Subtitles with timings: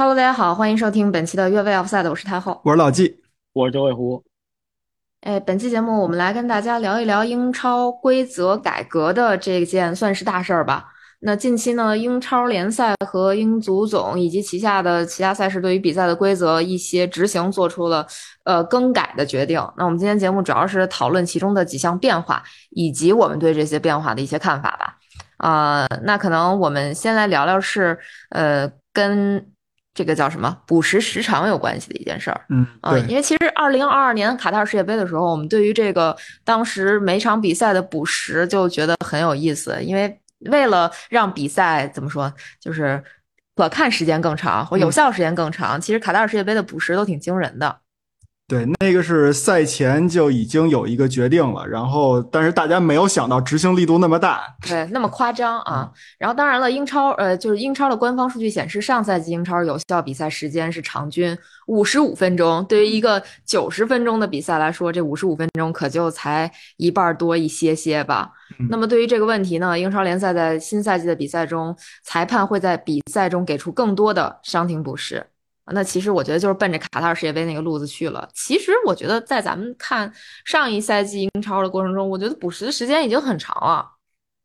[0.00, 2.58] Hello，大家好，欢迎收听本期的越位 Offside，我是太后。
[2.64, 3.20] 我是老纪，
[3.52, 4.24] 我是九尾狐。
[5.20, 10.86] 哎，本期节目我们来跟大家聊一聊英超规则改革的这件算是大事儿吧。
[11.18, 18.06] 那近期呢，英超联赛和英足总以及旗下的其他赛事对于比赛的规则一些执行做出了
[18.44, 19.60] 呃更改的决定。
[19.76, 24.96] 那我们今天节目主要是讨论其中的几项变化，以及我们对这些变化的一些看法吧。
[25.36, 27.98] 啊、那可能我们先来聊聊是
[28.30, 29.46] 呃跟
[30.00, 32.40] 这个叫什么补时时长有关系的一件事儿。
[32.48, 40.18] 嗯，啊，对，因为其实二零二二年卡塔尔世界杯的时候，我们对于这个当时每场比赛的补时就觉得很有意思，因为
[40.50, 43.04] 为了让比赛怎么说，就是
[43.56, 47.80] 可看时间更长或有嗯效时间更长，其实卡塔尔世界杯的补时都挺惊人的。
[48.50, 55.88] 对，那个是赛前就已经有一个决定了，然后但是大家没有想到执行力度那么大，对，那么夸张啊！
[56.18, 62.64] 然后当然了，英超呃，就是英超的官方数据显示，上赛季英超有效比赛时间是场均五十五分钟。
[62.64, 68.32] 对于一个九十分钟的比赛来说，这五十五分钟可就才一半儿多一些些吧。
[68.58, 75.24] 嗯那么对于这个问题呢，英超联赛在新赛季的比赛中，裁判会在比赛中给出更多的伤停补时。
[75.72, 78.28] 那其实我觉得就是奔着卡塔尔世界杯那个路子去了。
[78.34, 80.12] 其实我觉得在咱们看
[80.44, 83.86] 上一赛季英超的过程中，我觉得补时的时间已经很长了。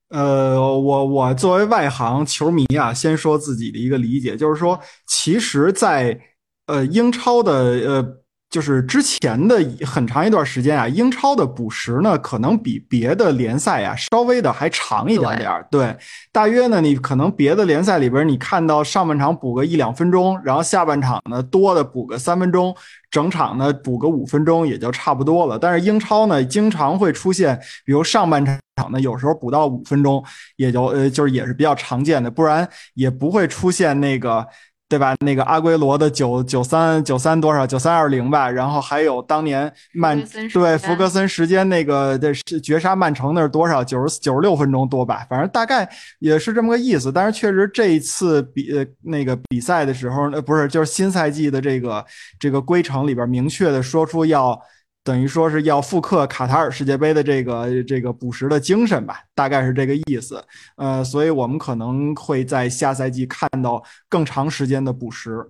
[0.10, 6.20] 呃，我我作为外行球迷啊，先说自己的一个理解，就是说，其实在，
[6.68, 8.18] 呃英超的呃
[8.56, 15.68] 就是之前的很长一段时间啊，英超的补时呢，可能比别的联赛啊稍微的还长一点点儿。
[15.70, 15.94] 对，
[16.32, 22.74] 大约呢，你可能别的联赛里边，你看到上半场补个一两分钟，然后下半场呢多的补个三分钟，
[23.12, 25.60] 整场呢补个五分钟也就差不多了。
[25.60, 28.58] 但是英超呢，经常会出现，比如上半场。
[28.92, 30.24] 呢，有时候补到五分钟，
[30.56, 34.46] 也就呃，就是也是比较常见的，不然也不会出现那个，
[34.88, 35.16] 对吧？
[35.26, 40.16] 那个阿圭罗的九九三九三多少九三二零吧，然后还有当年曼
[40.54, 47.12] 对间福格森时间那个的是绝杀曼城那是多少九十九十六分钟多吧，反正大概也是这么个意思。
[47.12, 52.06] 但是确实这一次比呃那个比赛的时候，呃不是就是新赛季的这个
[52.40, 54.60] 这个规程里边明确的说出要。
[55.06, 60.44] 等于说是要复刻卡塔尔世界杯的这个这个补时的精神吧，大概是这个意思。
[60.78, 65.48] 呃，所以我们可能会在下赛季看到更长时间的补时。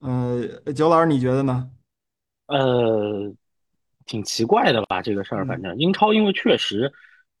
[0.00, 0.44] 呃，
[0.74, 1.70] 九老师你觉得呢？
[2.48, 3.32] 呃，
[4.04, 5.00] 挺奇怪的吧？
[5.00, 6.92] 这个事儿，嗯反正英超因为确实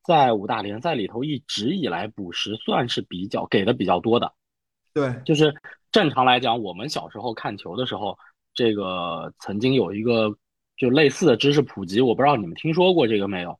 [0.04, 4.32] 在五大联赛里头一直以来补时算是比较给的比较多的。
[4.94, 5.52] 对，就是
[5.90, 8.16] 正常来讲，我们小时候看球的时候，
[8.54, 10.32] 这个曾经有一个
[10.78, 13.58] 就类似的知识普及，我不知道你们听说过这个没有？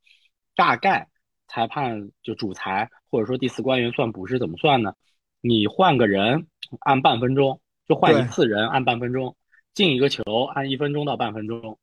[0.54, 1.08] 大概
[1.48, 4.94] 裁判就主裁或者说第四官员算补时怎么算呢？
[5.40, 6.46] 你换个人
[6.80, 9.36] 按半分钟，就换一次人按半分钟，
[9.74, 10.22] 进一个球
[10.54, 11.78] 按一分钟到半分钟，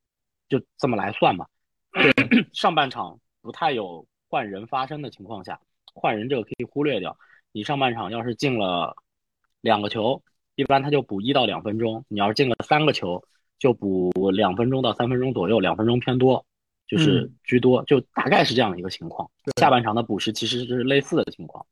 [0.50, 1.46] 就这么来算嘛。
[2.54, 5.60] 上半场不太有换人发生的情况下，
[5.94, 7.18] 换人这个可以忽略掉。
[7.52, 8.96] 你上半场要是进了
[9.62, 10.22] 两个球，
[10.56, 13.24] 一般他就补一到两分钟；你要是进了三个球，
[13.60, 16.46] 就补两分钟到三分钟左右，两分钟偏多，
[16.88, 19.30] 就是居多，就大概是这样的一个情况。
[19.60, 21.66] 下半场的补时其实是类似的情况，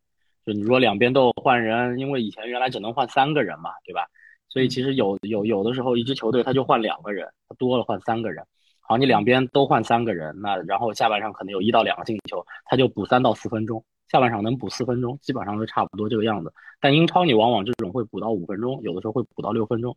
[0.45, 4.07] 就你说两边都有换人，因为以前原来只能换三个人嘛，对吧？
[4.49, 8.45] 所以其实有有有的时候一支球队他就换两个人，他多了换三个人。
[8.85, 13.83] 好，你两边都换三个人，那然后下半场可能有一到两个进球，他就补三到四分钟。
[14.09, 16.53] 下半场能补四分钟，基本上都差不多这个样子。
[16.79, 19.95] 但英超你往往这种会补到五分钟，有的时候会补到六分钟。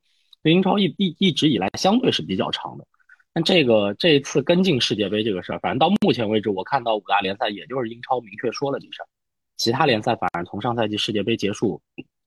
[0.50, 2.86] 英超一一一直以来相对是比较长的。
[3.32, 9.06] 但这个这一次跟进世界杯这个事儿，反正到目前为止，我看到五大联赛也就是英超明确说了这事儿，
[9.56, 11.80] 其他联赛反而从上赛季世界杯结束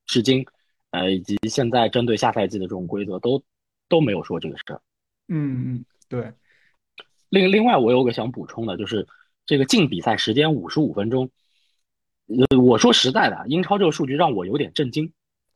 [0.06, 0.46] 至今，
[0.91, 3.44] 呃，以及现在针对下赛季的这种规则都
[3.88, 4.81] 都没有说这个事儿。
[5.29, 6.31] 嗯嗯，对，
[7.29, 9.08] 另另外，我有个想补充的，就是
[9.47, 11.29] 这个进比赛时间五十五分钟。
[12.28, 15.12] 呃，我说实在的，英超这个数据让我有点震惊。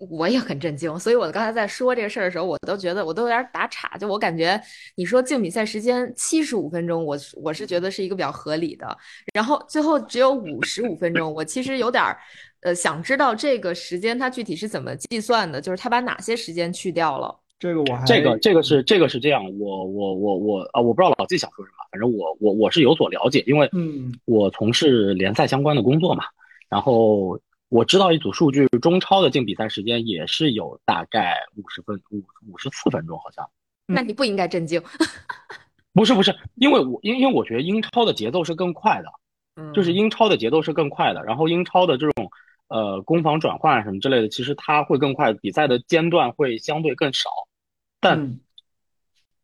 [0.09, 3.97] 我也很震惊，所以我刚才在说这个事儿的时候，我都觉得我都有点打岔。
[3.97, 4.59] 就我感觉，
[4.96, 8.97] 你说竞比赛时间七十五分钟，我我是觉得是一个比较合理的。
[9.34, 12.17] 然后最后只有五十五分钟，我其实有点儿
[12.61, 17.40] 呃想知道这个时间它具体是怎么计算的，就是它把哪些时间去掉了。
[17.59, 26.26] 这个我还这个这个是这个是这样，我我我我啊，我不知道老季想说什么，反正我我我是有所了解，因为嗯我从事联赛相关的工作嘛，
[26.67, 27.40] 然后
[27.73, 33.49] 我知道一组数据，中超的净比赛时间也是有大概五十分五五十四分钟，好像
[33.87, 34.79] 那你不应该震惊。
[35.91, 39.09] 不是不是，因为我因因为我觉得英超的节奏是更快的，
[39.55, 42.29] 嗯，就是英超的节奏是更快的，然后英超的这种
[42.67, 47.31] 呃攻防转换什么之类的，其实它会更快，比赛的间断会相对更少。
[47.99, 48.40] 但嗯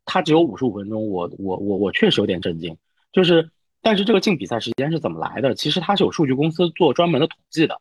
[0.04, 2.76] 它只有五十五分钟，我我我我确实有点震惊。
[3.10, 3.50] 就是，
[3.82, 5.52] 但是这个净比赛时间是怎么来的？
[5.52, 7.80] 其实它是有数据公司做专门的统计的，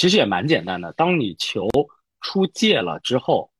[0.00, 0.90] 其实也蛮简单的。
[0.94, 1.68] 当你球
[2.22, 3.50] 出界了之后，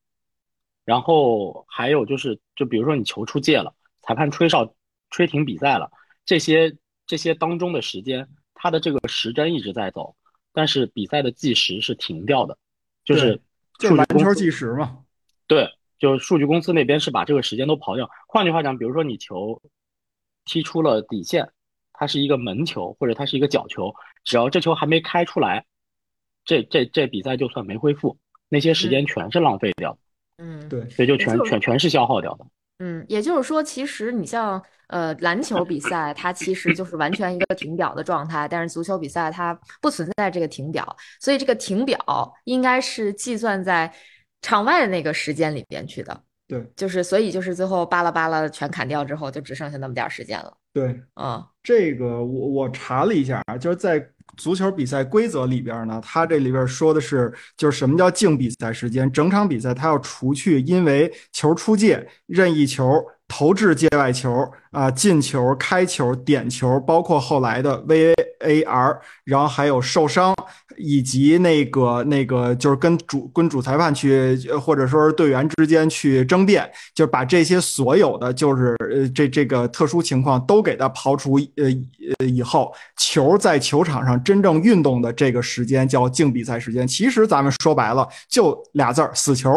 [0.87, 4.75] 然后还有就是，就比如说你球出界了，裁判吹哨
[5.11, 5.91] 吹停比赛了，
[6.25, 6.75] 这些
[7.07, 10.17] 这些当中的时间，它的这个时针一直在走，
[10.55, 12.57] 但是比赛的计时是停掉的，
[13.05, 13.39] 就是
[13.79, 15.01] 就是篮球计时嘛。
[15.47, 15.69] 对。
[15.99, 18.09] 就是数据公司那边是把这个时间都刨掉。
[18.27, 19.61] 换句话讲，比如说你球
[20.47, 21.53] 踢出了底线，
[21.93, 23.95] 它是一个门球或者它是一个角球，
[24.25, 25.67] 只要这球还没开出来，
[26.45, 28.17] 这这这比赛就算没恢复，
[28.49, 29.97] 那些时间全是浪费掉。
[30.39, 32.47] 嗯，对，所以就全全全是消耗掉的。
[32.79, 43.93] 嗯，也就是说，其实你像呃篮球比赛，它其实就是完全一个停表的状态，但是足球比赛它不存在这个停表，所以这个停表应该是计算在。
[44.43, 50.57] 场外的那个时间里边去的，对，就是所以就是最后巴拉巴拉全砍掉之后，就只剩下那么点时间了。
[50.73, 54.01] 对，嗯，这个我我查了一下啊，就是在
[54.37, 63.05] 足球比赛规则里边呢，它这里边说的是，就是什么叫净比赛时间，整场比赛它要除去因为球出界、任意球。
[63.31, 70.35] 投掷界外球啊，进球、开球、点球，包括后来的 VAR，然后还有受伤，
[70.77, 81.67] 以及那个那个就是跟主跟主裁判去，或者说是队员之间去争辩，就把这些所有的就是呃这这个特殊情况都给它刨除呃
[82.19, 86.87] 呃以后，球在球场上真正运动的这个时间叫净比赛时间。
[86.87, 89.53] 其实咱们说白了就俩字儿：死球。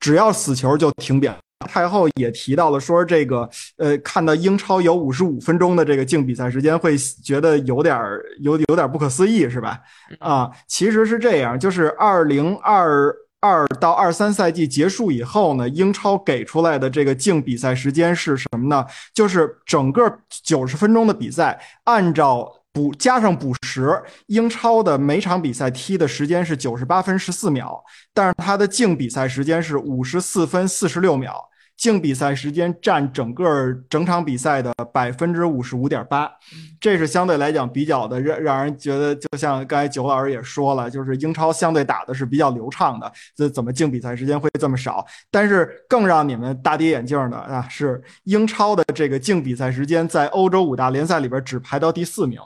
[0.00, 1.36] 只要死球就停表。
[1.66, 9.80] 太后也提到了，说这个，呃，看到英超有五十五分钟的这个净比赛时间，会觉得有点儿有有点不可思议，是吧？
[10.20, 18.86] 啊，其实是这样，就是二零二二到二三赛季结束以后呢，英超给出来的这个净比赛时间是什么呢？
[19.12, 22.50] 就是整个九十分钟的比赛，按照。
[22.72, 27.82] 补加上补时，英超的每场比赛踢的时间是九十八分十四秒，
[28.14, 36.30] 但是它的净比赛时间是五十四分四十六秒，净比赛时间占整个整场比赛的百分之五十五点八，
[36.78, 45.04] 这是相对来讲比较的让让人觉得，就像刚才九老师也说了，就是英超相对打的是比较流畅的，这怎么净比赛时间会这么少？
[45.32, 52.40] 但是更让你们大跌眼镜的啊，是英超的这个净比赛时间在欧洲五大联赛里边只排到第四名。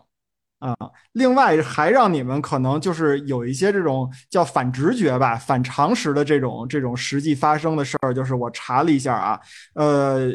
[0.62, 0.76] 啊，
[1.14, 9.40] 另外还让你们可能就是有一些这种叫反直觉吧、反常识的这种这种实际发生的事儿，就是我查了一下啊，
[9.74, 10.30] 呃，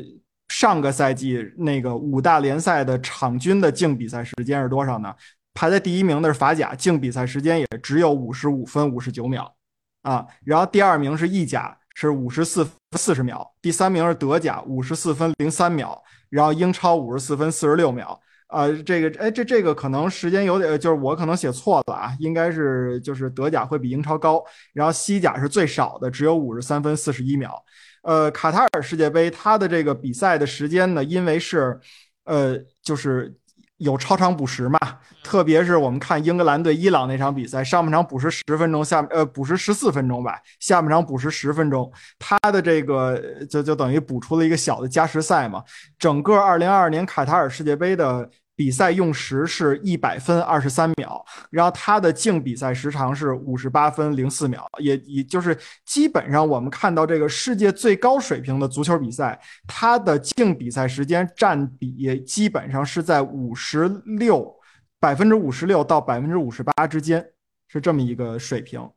[0.50, 5.16] 上个赛季那个五大联赛的场均的净比赛时间是多少呢？
[5.54, 9.56] 排在第一名的是法甲，净比赛时间也只有五十五分五十九秒
[10.02, 18.20] 啊，然后第二名是意甲，是五十四四十秒，第三名是德甲，五十四分零三秒，然后英超五十四分四十六秒。
[18.48, 27.64] 啊，这个哎，这这个可能时间有点，就是我可能写错了啊，应该是就是德甲会比英超高，然后西甲是最少的，只有五十三分四十一秒。
[28.04, 31.80] 呃，卡塔尔世界杯它的这个比赛的时间呢，因为是，
[32.24, 33.34] 呃，就是。
[33.78, 34.80] 有超长补时嘛？
[35.24, 45.64] 特别是我们看英格兰对伊朗那场比赛，上半场补时十分钟，下呃补时十四分钟吧，下半场补时十分钟，他的这个就就等于补出了一个小的加时赛嘛。
[46.00, 48.30] 整个二零二二年卡塔尔世界杯的。
[48.58, 63.88] 比赛用时是一百分二十三秒，然后它的净比赛时长是五十八分零四秒，也也就是基本上我们看到这个世界最高水平的足球比赛，它的净比赛时间占比基本上是在五十
[64.18, 64.52] 六
[65.00, 67.24] 百分之五十六到百分之五十八之间，
[67.68, 68.90] 是这么一个水平。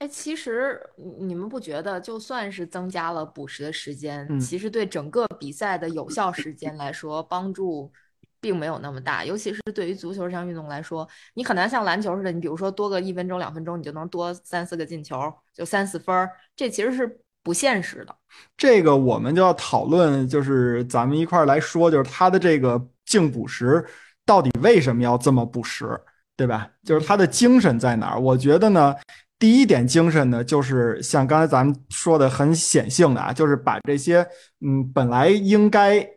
[0.00, 0.80] 哎，其实
[1.20, 7.92] 你们不觉得，就算是增加了补时的时间，其实对整个比赛的有效时间来说，帮助。
[8.40, 18.14] 并没有那么大，尤其是对于足球这项运动来说，你很难像篮球似的，你比如说多个一分钟、两分钟，你就能多三四个进球，就三四分，这其实是不现实的。
[18.56, 23.84] 这个我们就要讨论，就是咱们一块儿来说，就是它的这个净补时
[24.24, 26.00] 到底为什么要这么补时，
[26.36, 26.70] 对吧？
[26.84, 28.20] 就是它的精神在哪儿？
[28.20, 28.94] 我觉得呢，
[29.38, 34.24] 第一点精神呢，就是像刚才咱们说的很显性的啊，就是把这些
[34.60, 36.08] 嗯本来应该。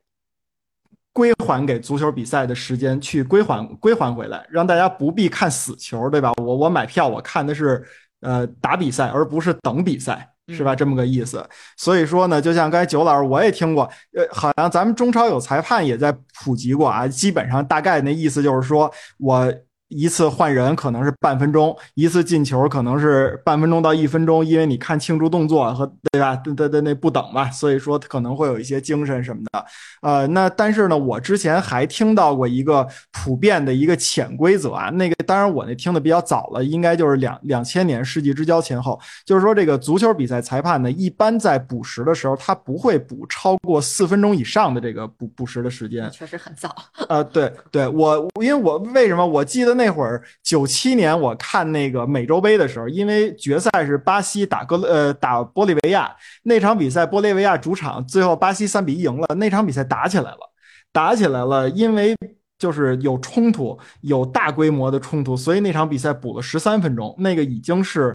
[1.13, 6.32] 归还给足球比赛的时间去归还归还回来，让大家不必看死球，对吧？
[6.38, 7.86] 我我买票，我看的是
[8.22, 10.74] 呃打比赛，而不是等比赛，是吧？
[10.74, 11.46] 这么个意思。
[11.75, 13.84] 所以说呢，就像刚才九老师我也听过，
[14.15, 17.08] 呃，好像咱们中超有裁判也在普及过啊。
[17.08, 19.53] 基本上大概那意思就是说我
[19.91, 26.36] 一次换人可能是半分钟，一次进球可能是半分钟到一分钟，因为你看庆祝动作和对吧？
[26.38, 29.65] 对对对，那不等嘛，所以说可能会有一些精神什么的。
[30.01, 46.10] 呃，那但是呢，我之前还听到过一个普遍的一个潜规则啊，那个当然我那听的比较早了，应该就是两两千年世纪之交前后，就是说这个足球比赛裁判呢，一般在补时的时候，他不会补超过四分钟以上的这个补补时的时间。
[46.12, 46.74] 确实很早。
[47.10, 60.52] 呃，对对，我因为我为什么我记得那那会儿九七年我看那个美洲杯的时候，因为决赛是巴西打哥呃打玻利维亚那场比赛，玻利维亚主场最后巴西三比一赢了，那场比赛打起来了，
[60.92, 62.16] 打起来了，因为
[62.60, 68.14] 就是有冲突，有大规模的冲突，所以那场比赛补了十三分钟，那个已经是。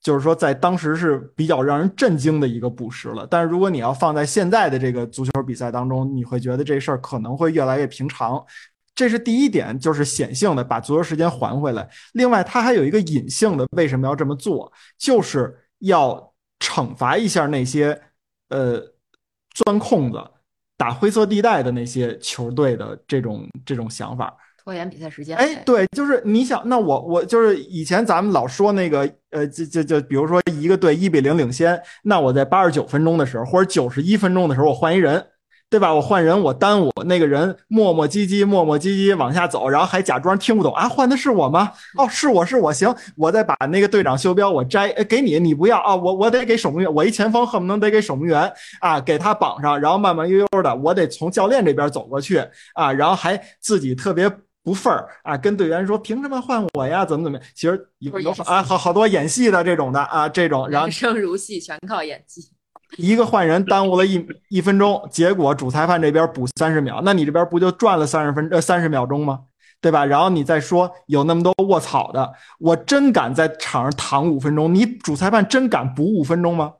[0.00, 3.26] 就是说，在当时是比较让人震惊的一个补时了。
[3.28, 8.42] 但是，如果你要放在现在的这个足球比赛当中，你会觉得这事儿可能会越来越平常。
[8.98, 11.88] 这是第一点，就是显性的把足球时间还回来。
[12.14, 14.72] 另外，它还有一个隐性的，为什么要这么做？
[14.98, 17.96] 就是要惩罚一下那些
[18.48, 18.82] 呃
[19.54, 20.18] 钻空子、
[20.76, 24.36] 打灰色地带的那些球队的这种这种想法。
[24.64, 35.24] 拖延比赛时间，哎，对，就是你想，那我我就是以前咱们老说那个，呃，就就就比如说一个队一比零领先，那我在八十九分钟的时候或者九十一分钟的时候，我换一人，
[35.70, 35.92] 对吧？
[35.92, 41.72] 我换人，我耽误那个人磨磨唧唧磨磨唧唧往下走，然后还假装听不懂啊，换的是我吗？
[41.96, 52.42] 哦，是我是我，行，我再把那个队长袖标我摘，给你，你不要啊，我我得给守门员，我一前锋恨不能得给守门员啊，给他绑上，然后慢慢悠悠的，我得从教练这边走过去
[52.74, 54.30] 啊，然后还自己特别。
[54.64, 57.02] 不份儿啊，跟队员说凭什么换我呀？
[57.02, 57.38] 怎么怎么？
[57.54, 62.50] 其实有好好多演戏的这种的啊，这种然后生如戏，全靠演技。
[62.96, 69.40] 一个换人耽误了一一分钟，结果主裁判这边补三十秒，那你这边不就赚了三十分呃三十秒钟吗？
[69.80, 70.04] 对吧？
[70.04, 76.72] 然后你再说有那么多卧草的，我真敢在场上躺五分钟，你主裁判真敢补五分钟吗？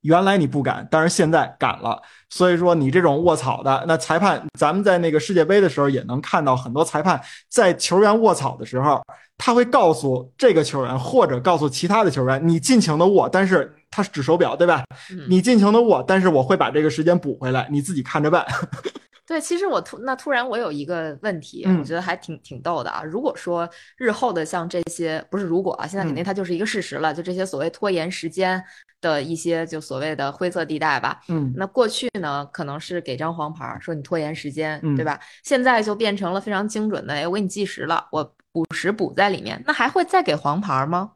[0.00, 2.00] 原来你不敢，但是现在敢了。
[2.30, 9.00] 所以说你这种卧草的，那裁判，咱们在那个世界杯的时候也能看到很多裁判在球员卧草的时候，
[9.36, 14.84] 他会告诉这个球员或者告诉其他的球员，你尽情的卧，但是他是指手表，对吧？
[15.28, 18.46] 你尽情的握，但是我会把这个时间补回来，你自己看着办。
[19.26, 23.04] 对，其实我突那突然我有一个问题，我觉得还挺挺逗的啊。
[23.04, 28.60] 如果说日后的像这些，不是如果啊，现在肯定它就是一个事实了，就这些所谓拖延时间
[29.00, 31.20] 的一些就所谓的灰色地带吧。
[31.28, 35.20] 嗯，那过去呢，可能是给张黄牌，说你拖延时间，对吧？
[35.44, 41.12] 现在就变成了非常精准的，哎，我给你计时了，我补时补在里面，那还会再给黄牌吗？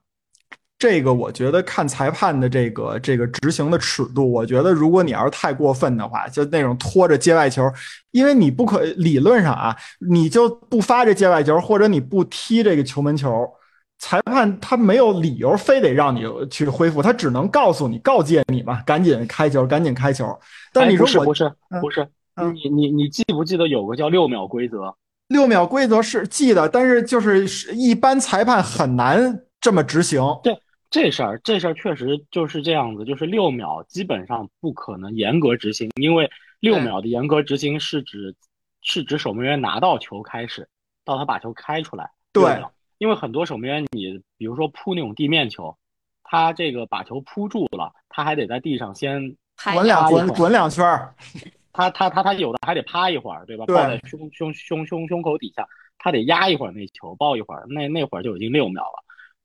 [0.84, 7.62] 这个我觉得看裁判的这个这个执行的尺度，我觉得如果你要是太过分的话，就那种拖着界外球，
[8.10, 9.74] 因为你不可理论上啊，
[10.10, 13.50] 你就不发这界外球，或者你不踢这个球门球，
[13.98, 20.38] 裁判他没有理由非得让你去恢复，他只能告诉你告诫你嘛，赶紧开球，赶紧开球。
[20.70, 21.50] 但你说不是
[21.80, 22.06] 不是，
[22.52, 24.94] 你你你记不记得有个叫六秒规则？
[25.28, 30.22] 六秒规则是记得，但是就是一般裁判很难这么执行。
[30.42, 30.54] 对。
[30.94, 38.32] 这事儿，这事儿确实就是这样子，就是六秒基本上不可能严格执行，因为六秒的严格执行是指
[38.80, 40.68] 是指守门员拿到球开始，
[41.04, 42.08] 到他把球开出来。
[42.32, 42.62] 对，
[42.98, 45.76] 因为很多守门员，你比如说扑那种地面球，
[46.22, 49.36] 他这个把球扑住了，他还得在地上先
[49.72, 51.12] 滚两滚滚两圈儿，
[51.72, 53.64] 他他他他有的还得趴一会儿，对吧？
[53.66, 55.66] 抱在胸胸胸胸胸口底下，
[55.98, 59.02] 他得压一会儿那球，抱一会儿，那那会儿就已经六秒了。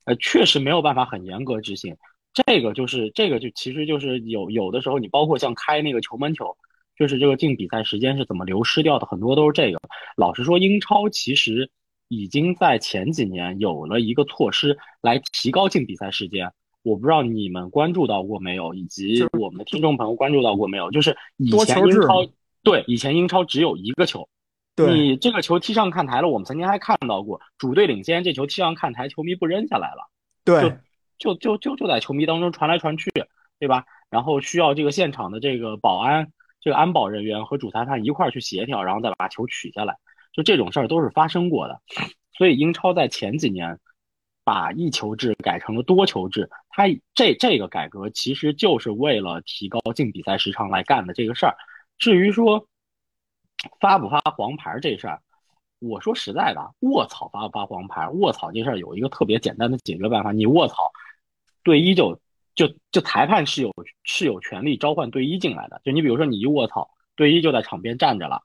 [0.10, 1.96] 呃，确实没有办法很严格执行，
[2.34, 6.58] 这个就是这个就其实就是有有的时候你包括像开那个球门球，
[6.98, 9.80] 就是这个进比赛时间是怎么流失掉的，很多都是这个。
[10.18, 11.70] 老实说，英超其实
[12.08, 16.52] 已经在前几年有了一个措施来提高进比赛时间，
[16.82, 20.90] 我不知道你们关注到过没有，以及我们的听众朋友关注到过没有？
[20.90, 22.28] 就是以前英超
[22.64, 24.28] 对以前英超只有一个球。
[24.88, 30.10] 你这个球踢上看台了，我们曾经还看到过主队领先，这球踢上看台，球迷不扔下来了，
[30.46, 30.78] 对，
[31.18, 33.12] 就就就就在球迷当中传来传去，
[33.60, 33.84] 对吧？
[34.10, 36.32] 然后需要这个现场的这个保安、
[36.62, 39.98] 这个安保人员和主裁判一块儿去协调，然后再把球取下来，
[40.34, 41.80] 就这种事儿都是发生过的。
[42.38, 43.78] 所以英超在前几年
[44.44, 51.56] 把一球制改成了多球制，它这这个改革其实就是为了提高进比赛时长来干的这个事儿。
[51.98, 52.66] 至于说，
[53.80, 55.22] 发不发黄牌这事儿，
[55.80, 58.08] 我说实在的，卧槽发不发黄牌？
[58.10, 60.92] 卧槽这事儿有一个特别简单的解决办法，你卧槽，
[61.64, 62.20] 队医就
[62.56, 63.74] 就就裁判是有
[64.04, 65.82] 是有权利召唤队医进来的。
[65.84, 68.42] 就你比如说你一卧槽，队医就在场边站着了，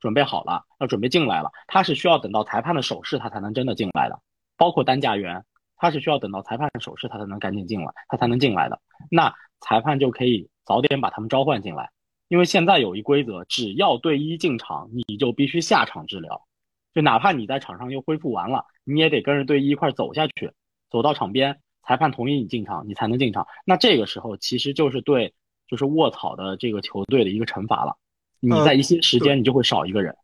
[0.00, 4.20] 准备好了要准备进来了，他是需要等到裁判的手势他才能真的进来的。
[4.56, 5.44] 包括担架员，
[5.76, 8.80] 他是需要等到裁判的手势他才能赶紧进来，他才能进来的。
[9.10, 11.90] 那裁判就可以早点把他们召唤进来，
[12.32, 16.46] 因为现在有一规则，只要队医进场，你就必须下场治疗，
[16.94, 20.50] 就哪怕你在场上又恢复完了，你也得跟着队医一块走下去，
[20.90, 23.46] 走到场边，裁判同意你进场，你才能进场。
[23.66, 25.34] 那这个时候其实就是对
[25.68, 27.98] 就是卧草的这个球队的一个惩罚了，
[28.40, 30.16] 你在一些时间你就会少一个人。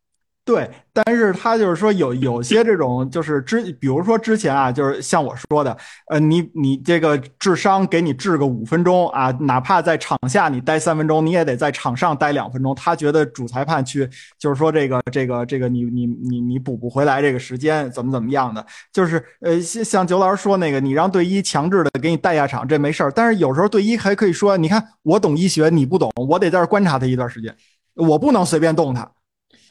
[0.48, 5.76] 对，但是他就是说有有些这种就是之，比如说之前啊，就是像我说的，
[6.08, 12.74] 呃，你你这个智商给你治个五分钟啊，哪怕在场下你待三分钟，你也得在场上待两分钟。
[12.74, 27.54] 他觉得主裁判去就是说这个这个这个你你你你补不回来这个时间怎么怎么样的，就是呃像像九老师说那个，你让队医强制的给你带下场这没事儿，但是有时候队医还可以说，你看我懂医学，你不懂，我得在这观察他一段时间，
[27.94, 29.06] 我不能随便动他。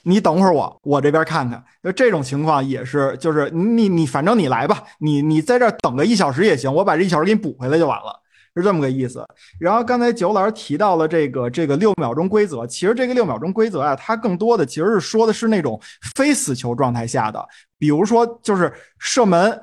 [0.08, 1.62] 你等会儿我，我这边看看。
[1.84, 8.22] 就这种情况也是，就是你你反正你来吧，你你在这等个一小时也行，我把这一小时给你补回来就完了，
[8.56, 9.26] 是这么个意思。
[9.60, 15.80] 然后刚才九老师提到了这个这个六秒钟规则，其实这个六秒钟规则啊，它更多的其实是说的是那种
[16.16, 17.46] 非死球状态下的，
[17.78, 19.62] 比如说就是射门。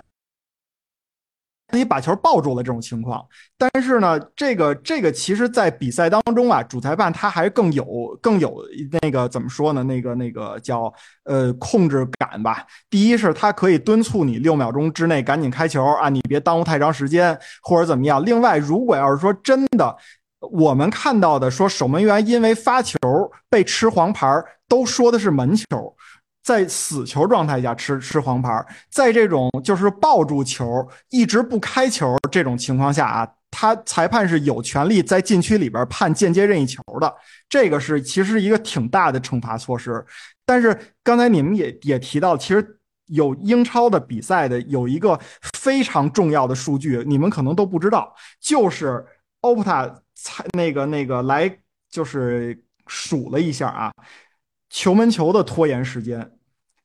[1.75, 3.25] 你把球抱住了这种情况，
[3.59, 7.85] 但是呢，这个这个其实，在比赛当中啊，主裁判他还更有
[8.23, 8.63] 更有
[9.03, 9.83] 那个怎么说呢？
[9.83, 10.93] 那个那个叫
[11.25, 12.65] 呃控制感吧。
[12.89, 18.25] 第一是他可以敦促你六秒钟之内赶紧开球啊，你别耽误太长时间或者怎么样。
[18.25, 19.97] 另外，如果要是说真的，
[20.41, 22.99] 我们看到的说守门员因为发球
[23.49, 24.27] 被吃黄牌，
[24.69, 25.97] 都说的是门球。
[26.45, 37.13] 在死球状态下吃吃黄牌，在这种就是抱住球一直不开球这种情况下啊，他裁判是有权利在禁区里边判间接任意球的。
[37.49, 40.05] 这个是其实一个挺大的惩罚措施。
[40.45, 45.19] 但是刚才你们也也提到，其实有英超的比赛的有一个
[45.55, 49.03] 非常重要的数据，你们可能都不知道，就是
[49.41, 51.59] Opta 才那个那个来
[51.89, 53.91] 就是数了一下啊。
[54.69, 56.33] 球门球的拖延时间，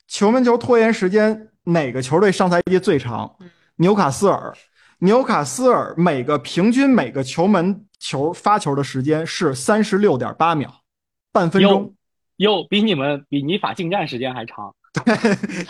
[0.10, 3.32] 球门球拖延时间哪个球队上赛季最长？
[3.76, 4.54] 纽卡斯尔，
[4.98, 10.82] 纽卡斯尔每个平均每个球门球发球的时间是三十六点八秒，
[11.32, 11.94] 半分钟，
[12.38, 14.74] 哟，比你们比你法进站时间还长。
[15.06, 15.16] 对，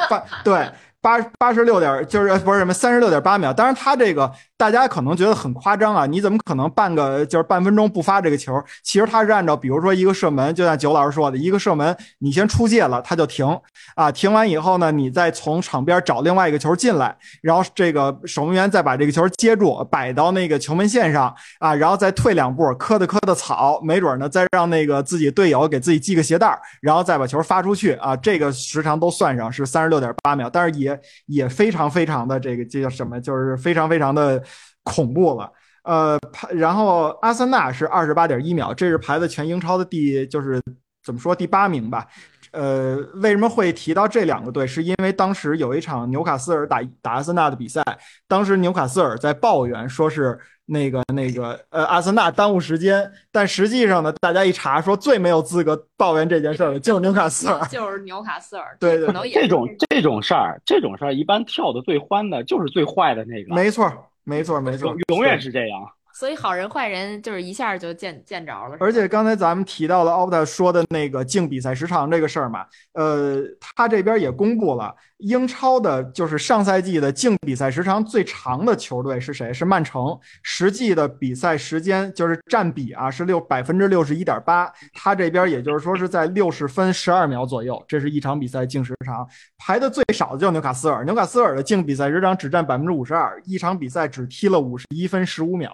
[0.09, 0.71] 半对。
[1.01, 8.53] 八八十六点就是不是什么三十六点八秒，当然他这个大家可能觉得很夸张啊，你怎么可能半个就是半分钟不发这个球？
[8.83, 13.47] 其实他是按照比如说一个射门，就像九老师说的，一个射门你先出界了，他就停
[13.95, 30.69] 啊，停完以后呢，你再从场边找另外一个球进来，然后这个守门员再把这个球接住，摆到那个球门线上啊，然后再退两步，磕的磕的草，没准呢再让那个自己队友给自己系个鞋带儿然后再把球发出去啊，这个时长都算上是三十六点八秒，但是。
[30.79, 33.19] 也也非常非常的这个这叫什么？
[33.19, 34.41] 就是非常非常的
[34.89, 35.51] 恐怖了。
[35.83, 40.61] 呃，排然后阿森纳是二十八点一秒，这是排在全英超的第就是
[41.03, 42.05] 怎么说第八名吧。
[42.51, 44.65] 呃，为什么会提到这两个队？
[44.65, 47.83] 是因为当时有一场纽卡斯尔打打阿森纳的比赛，
[48.27, 58.75] 当时纽卡斯尔在抱怨说是那个那个呃阿森纳耽误时间，但实际上呢，大家一查说最没有资格抱怨这件事儿的就是纽卡斯尔，就是纽卡斯尔。
[58.79, 63.53] 对对，可能这种这种事儿，这种事儿一般跳的最欢的就是最坏的那个。
[63.53, 63.91] 没错，
[64.29, 65.91] 没错，没错，永远是这样。
[66.19, 68.75] 所以好人坏人就是一下就见见着了。
[68.81, 79.53] 而且刚才咱们提到了奥特说的那个净比赛时长这个事儿嘛，呃，他这边也公布了英超的，就是上赛季的净比赛时长最长的球队是谁？
[79.53, 89.25] 是曼城，实际的比赛时间就是占比啊是六百分之六十一点八，他这边也就是说是在六十分十二秒左右，这是一场比赛净时长。
[89.57, 95.71] 排的最少的就纽卡斯尔，纽卡斯尔的净比赛时长只占百分之五十二，一场比赛只踢了五十一分十五秒。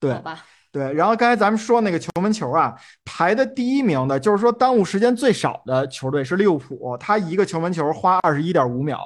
[0.00, 0.20] 对
[0.72, 9.00] 对，然后刚才咱们说那个球门球啊，排的第一名的，就是说耽误时间最少的球队是利物浦，他一个球门球花二十一点五秒。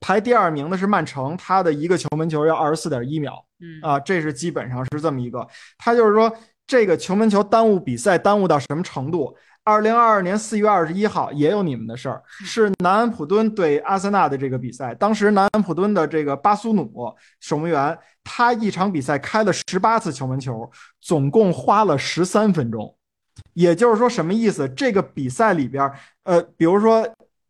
[0.00, 3.44] 排第二名的是曼城，他的一个球门球要二十四点一秒。
[3.60, 5.46] 嗯啊，这是基本上是这么一个。
[5.76, 6.34] 他就是说
[6.66, 9.36] 这个球门球耽误比赛耽误到什么程度？
[9.64, 14.94] 二零二二年四月二十一号也有你们的事儿，是南安普敦对阿森纳的这个比赛。
[14.94, 16.90] 当时南安普敦的这个巴苏努
[17.40, 20.68] 守门员，他一场比赛开了十八次球门球，
[21.00, 22.96] 总共花了十三分钟。
[23.52, 24.68] 也就是说，什么意思？
[24.70, 25.90] 这个比赛里边，
[26.24, 27.06] 呃，比如说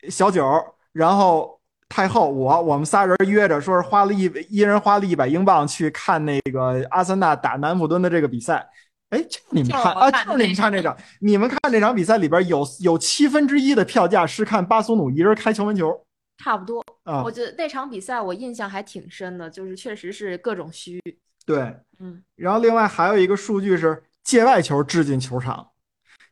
[0.09, 0.45] 小九，
[0.93, 8.67] 然后太后，我，我们仨人约着，说是花了一一人花了一百英镑去看那个阿森纳打南安普敦的这个比赛。
[9.11, 16.05] 哎，就你们看啊，就是你们看这场，你们看这场比赛里边有有七分之一的票价是看巴苏努一人开球门球，
[16.39, 16.85] 差不多。
[17.05, 21.01] 啊我，觉得那场比赛我印象还挺深的，就是确实是各种虚。
[21.45, 21.77] 对。
[21.99, 25.69] 嗯然后另外还有一个数据是界外球掷进球场，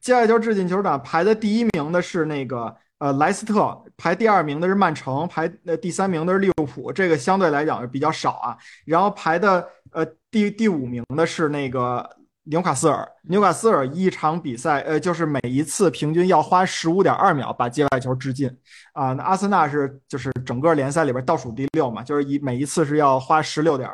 [0.00, 8.56] 界外球掷进球场排在第一名的是那个呃莱斯特，排第二名的是曼城，排呃第三名的是利物浦，这个相对来讲比较少啊。
[8.86, 12.08] 然后排的呃第第五名的是那个
[12.50, 18.50] 纽卡斯尔，纽卡斯尔一场比赛呃就是每一次平均要花十五点二秒把界外球掷进
[18.92, 19.12] 啊。
[19.12, 23.88] 那阿森纳是就是整个联赛里边倒数第六嘛，就是一每一次是要花十六点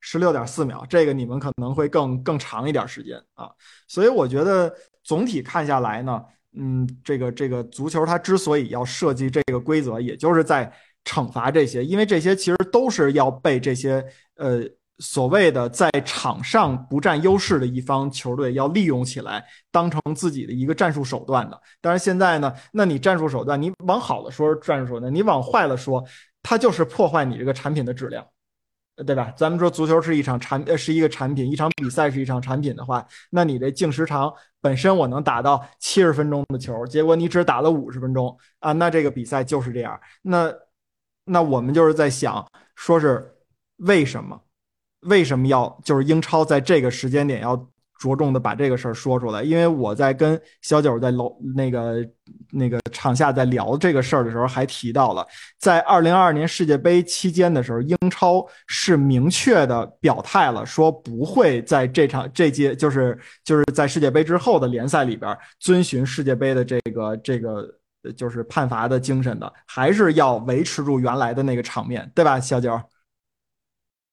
[0.00, 3.50] 十六点四秒，这个你们可能会更更长一点时间啊。
[3.86, 4.72] 所以我觉得
[5.04, 6.22] 总体看下来呢，
[6.56, 10.72] 嗯，这个这个足球它之所以要设计这个规则，也就是在
[11.04, 14.04] 惩罚这些，因为这些其实都是要被这些
[14.36, 14.62] 呃
[14.98, 21.60] 所谓的在场上不占优势的一方球队要利用起来，当成自己的一个战术手段的。
[21.80, 26.04] 但是现在呢，那你战术手段，你往好了说是战术手段，你往坏了说，
[26.42, 28.26] 它就是破坏你这个产品的质量。
[29.06, 29.32] 对吧？
[29.36, 40.00] 咱们说足球是一场产，是一个产品，一场比赛是一场产品的话，那你这净时长本身我能打到七十分钟的球，结果你只打了五十分钟啊，那这个比赛就是这样。
[40.22, 40.52] 那
[41.26, 43.36] 那我们就是在想，说是
[43.76, 44.42] 为什么？
[45.02, 47.56] 为什么要就是英超在这个时间点要
[48.00, 49.42] 着重的把这个事儿说出来？
[49.42, 51.96] 因为我在跟小九在楼那个
[52.52, 55.26] 那个场下在聊这个事儿的时候，还提到了，
[55.58, 67.68] 在二零二二年世界杯期间的时候，英超是明确的表态了，说不会在这场这届就是就是在世界杯之后的联赛里边遵循世界杯的这个这个
[68.16, 72.80] 就是判罚的精神的，还是要维持住原来的那个场面，对吧，小九？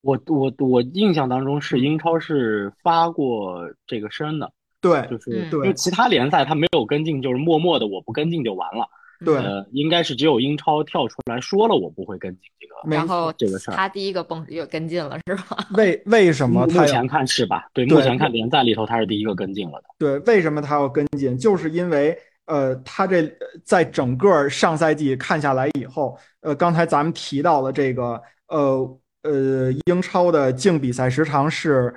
[0.05, 8.87] 我我我印象当中是英超是发过这个声的，对就是嗯因为其他联赛他没有跟进，就是默默的我不跟进就完了。
[9.23, 12.95] 对，呃，应该是只有英超跳出来说了我不会跟进这个。
[12.95, 15.57] 然后这个事儿他第一个蹦又跟进了，是吧？
[15.75, 17.65] 为为什么目前看是吧？
[17.73, 19.85] 对，对目前看联赛里头他是第一个跟进了的。
[19.97, 21.35] 对，为什么他要跟进？
[21.37, 22.15] 就是因为
[22.45, 23.27] 呃，他这
[23.63, 31.93] 在整个上赛季看下来以后，呃，刚才咱们提到了这个呃呃，英超的净比赛时长是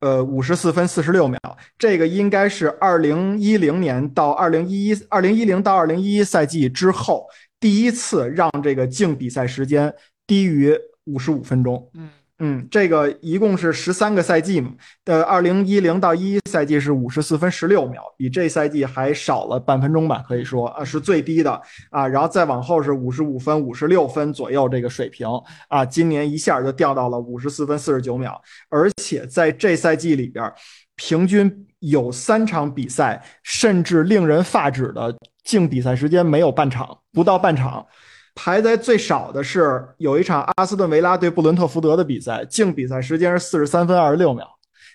[0.00, 1.38] 呃五十四分四十六秒，
[1.76, 7.26] 这个应该是二零一零年到二零一一二零一零到二零一一赛季之后
[7.60, 9.92] 第一次让这个净比赛时间
[10.26, 11.90] 低于五十五分钟。
[11.94, 12.08] 嗯
[12.44, 14.72] 嗯，这个一共是十三个赛季嘛，
[15.04, 25.24] 呃，二零一零到一一赛季是五十四分十六秒，比这赛季还少了半分钟吧，可以说啊是最低的啊，然后再往后是五十五分、五十六分左右这个水平
[25.68, 30.52] 啊，今年一下就掉到了五十四分四十九秒，而且在这赛季里边，
[30.96, 37.86] 平均有三场比赛甚至令人发指的净比赛时间没有半场，不到半场。
[38.34, 44.48] 排在最少的是有一场阿斯顿维拉对布伦特福德的比赛，净比赛时间是四十三分二十六秒。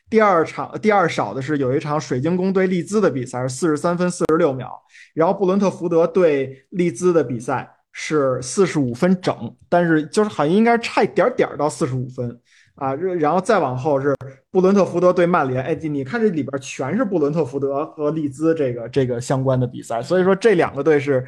[0.10, 4.72] 第二场第二少的是有一场水晶宫对利兹的比赛是四十三分四十六秒，
[5.14, 12.40] 然后布伦特福德对利兹的比赛是四十五分整，但是就是好像应该差一点点到四十五分。
[12.76, 14.16] 啊，然后再往后是
[14.52, 21.26] 布伦特福德对曼联，哎，你看这里边全是布伦特福德和利兹这个这个相关的比赛，所以说这两个队是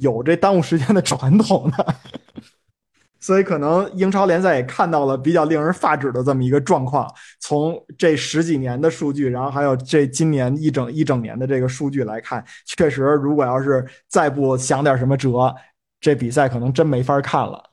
[0.00, 1.94] 有这耽误时间的传统的。
[3.18, 7.12] 所以可能英超联赛也看到了比较令人发指的这么一个状况。
[7.40, 15.52] 从这十几年的数据，然后还有这今年一整一整年的这个数据来看，确实，如果要是再不想点什么辙，
[16.00, 17.70] 这比赛可能真没法看了。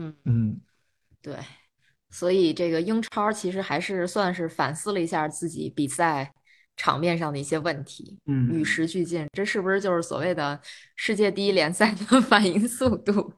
[0.00, 0.60] 嗯，嗯，
[1.22, 1.34] 对。
[2.10, 6.30] 所以这个英超其实还是算是反思了一下自己比赛
[6.80, 10.58] 场面上的一些问题，嗯与时俱进，这是不是就是所谓的
[10.96, 13.34] 世界第一联赛的 反应速度？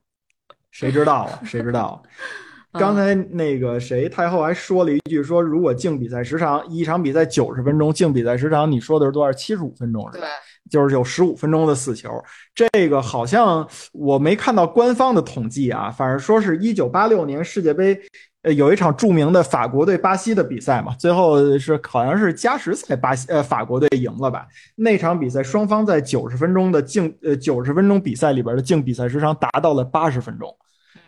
[0.71, 1.41] 谁知道啊？
[1.45, 2.01] 谁知道？
[2.79, 9.33] 刚才那个谁太后还说了一句，说如果净比赛时长一场比赛九十分钟，净比赛时长你说的是多少？
[9.33, 10.25] 七十五分钟是吧？
[10.25, 10.31] 对，
[10.73, 12.11] 就是有十五分钟的死球，
[12.55, 18.01] 这个好像我没看到官方的统计啊，反正说是一九八六年世界杯，
[18.41, 24.47] 呃，有一场著名的法国对巴西的比赛嘛，最后是好像是加时赛，巴西呃法国队赢了吧？
[24.77, 30.57] 那场比赛双方在九十分钟的净呃九十分钟比赛里边的净比赛时长达到了八十分钟。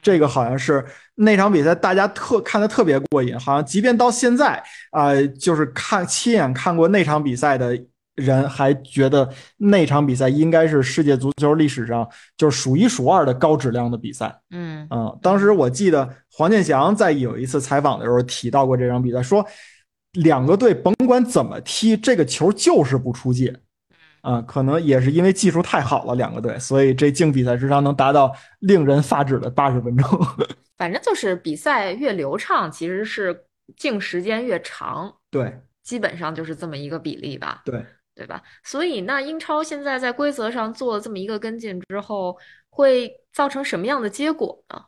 [0.03, 7.75] 这个好像是那场比赛，大家特看的特别过瘾，好像即便到现在啊、呃就是看亲眼看过那场比赛的
[8.15, 14.41] 人，还觉得那场比赛应该是世界足球历史上就是数一数二的高质量的比赛。
[14.51, 19.47] 嗯嗯，当时我记得黄健翔在有一次采访的时候提到过这场比赛，说
[20.13, 23.55] 两个队甭管怎么踢，这个球就是不出界。
[24.23, 30.09] 啊，可能也是因为技术太好了，两个队，所以这净比赛时长能达到令人发指的八十分钟。
[30.79, 33.45] 反正就是比赛越流畅，其实是
[33.77, 38.43] 净时间越长，对，基本上就是这么一个比例吧，对，对吧？
[38.63, 42.37] 所以那英超现在在规则上做了这么一个跟进之后，
[42.71, 44.83] 会造成什么样的结果呢？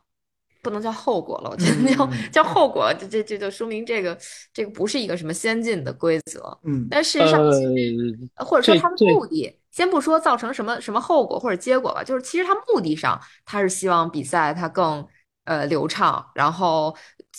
[0.63, 4.17] 不能叫后果了，我觉得叫嗯叫后果，这这这就说明这个
[4.51, 6.57] 这个不是一个什么先进的规则。
[6.63, 7.41] 嗯但事实上，
[8.35, 15.07] 呃或者说它的这这目的，先不说造成什么什么后果或者结果吧，就是其实他目的上，他是希望比赛它更
[15.45, 16.93] 呃流畅，然后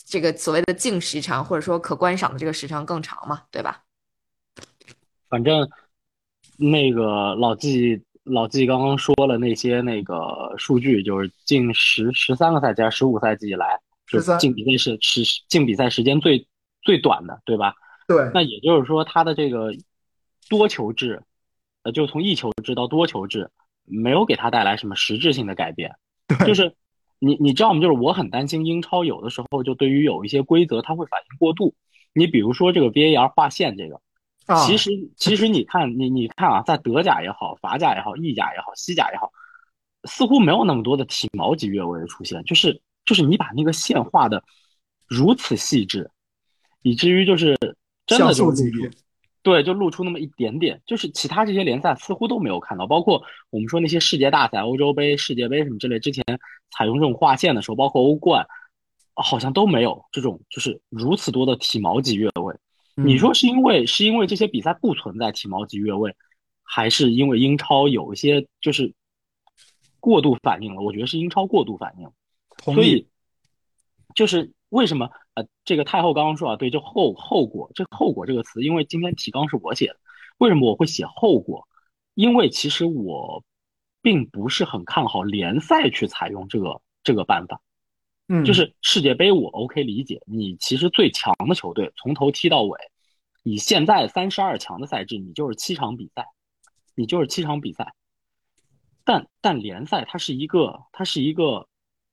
[0.06, 3.82] 这个所谓的净时长或者说可观赏的这个时长更长嘛，对吧？
[5.28, 5.68] 反正
[6.56, 16.46] 那个老纪老纪刚刚说了那些那个数据，就是近十十三个赛季还是十五个赛季以来，就13净比赛是是进比赛时间最
[16.82, 17.74] 最短的，对吧？
[18.06, 19.70] 对，那也就是说，他的这个
[20.48, 21.22] 多球制，
[21.82, 23.50] 呃，就从一球制到多球制，
[23.84, 25.94] 没有给他带来什么实质性的改变。
[26.46, 26.74] 就是
[27.18, 27.80] 你你知道吗？
[27.80, 31.74] 就是我很担心英超有的时候就对于有一些规则它会反应过度。
[32.14, 34.00] 你比如说这个 VAR 划线这个，
[34.48, 39.30] 啊，其实其实你看你你看啊，在德甲也好，法甲也好，意甲也好，西甲也好，
[40.04, 44.42] 似乎没有那么多的体毛级越位的出现，就是就是你把那个线画的
[45.06, 46.10] 如此细致，
[46.80, 47.58] 以至于就是
[48.06, 48.90] 真的就露出素级别，
[49.42, 56.24] 对，就露出那么一点点，就是其他这些联赛似乎都没有看到，包括我们说那些世界大赛、欧洲杯、世界杯什么之类，之前
[56.70, 58.46] 采用这种划线的时候，包括欧冠，
[59.12, 62.56] 好像都没有这种就是如此多的体毛级越位。
[63.04, 66.16] 你嗯说是因为是因为这些比赛不存在体毛级越位，
[66.64, 68.92] 还是因为英超有一些就是
[70.00, 70.82] 过度反应了？
[70.82, 73.06] 我觉得是英超过度反应，所以
[74.14, 79.96] 就是为什么呃，这个太后刚刚说啊，对，这后后果，这后果这个词，因为今天提纲是我写的，
[80.38, 81.68] 为什么我会写后果？
[82.14, 83.44] 因为其实我
[84.02, 87.60] 并不是很看好联赛去采用这个这个办法。
[88.28, 92.78] 嗯，就是世界杯我 OK 理解，你其实最强的球队从头踢到尾，
[93.42, 96.26] 以现在三十二强的赛制，你就是七场比赛，
[96.94, 97.94] 你就是七场比赛。
[99.02, 101.66] 但但联赛它是一个它是一个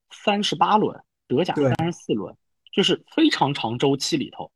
[0.09, 2.33] 三十八轮，德甲对三十四轮，
[2.71, 4.49] 就是非常长周期里头，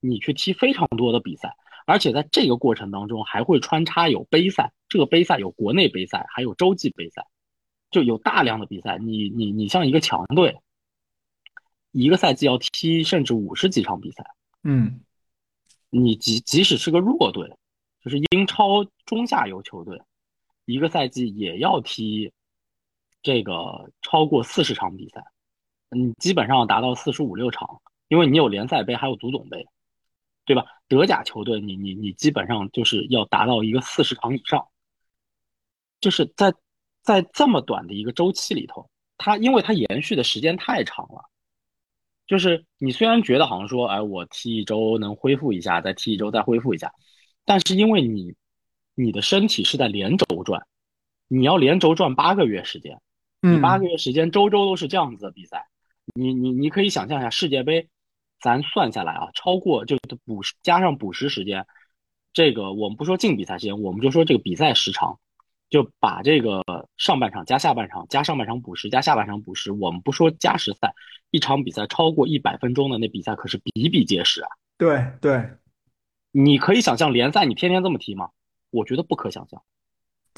[0.00, 7.26] 你去踢非常多的比赛，而且在这个过程当中还会穿插有杯赛，这个杯赛有国内杯赛，还有洲际杯赛，
[7.90, 8.98] 就有大量的比赛。
[8.98, 10.60] 你你你像一个强队，
[11.90, 14.24] 一个赛季要踢甚至五十几场比赛，
[14.62, 15.00] 嗯
[15.90, 17.56] 你即即使是个弱队，
[18.04, 20.00] 就是英超中下游球队，
[20.66, 22.30] 一个赛季也要踢
[23.22, 25.24] 这个超过四十场比赛，
[25.90, 29.66] 你基本上达到四十五六场，因为你有联赛杯，还有足总杯，
[30.44, 30.66] 对吧？
[30.88, 34.68] 德甲球队你你你基本上就是要达到一个四十场以上，
[36.00, 36.54] 就是在
[37.02, 41.30] 在这么短的一个周期里头，它因为它延续的时间太长了。
[42.28, 46.92] 就是你虽然觉得好像说，哎，我踢一周能恢复一下，再踢一周再恢复一下，
[47.44, 48.34] 但是因为你
[48.94, 50.66] 你的身体是在连轴转，
[51.26, 53.00] 你要连轴转八个月时间，
[53.40, 55.66] 你嗯，八个月时间周周都是这样子的比赛，
[56.14, 57.88] 你你你可以想象一下世界杯，
[58.40, 61.66] 咱算下来啊，超过就补加上补时时间，
[62.34, 65.18] 这个我们不说净比赛时间，我们就说这个比赛时长，
[65.70, 66.62] 就把这个
[66.96, 70.94] 上半场加下半场加上半场补时加下半场补时，我们不说加时赛，
[71.30, 74.48] 一场比赛超过一百分钟的那比赛可是比比皆是啊。
[74.76, 75.48] 对对，
[76.30, 78.30] 你可以想象联赛你天天这么踢吗？
[78.70, 79.62] 我觉得不可想象。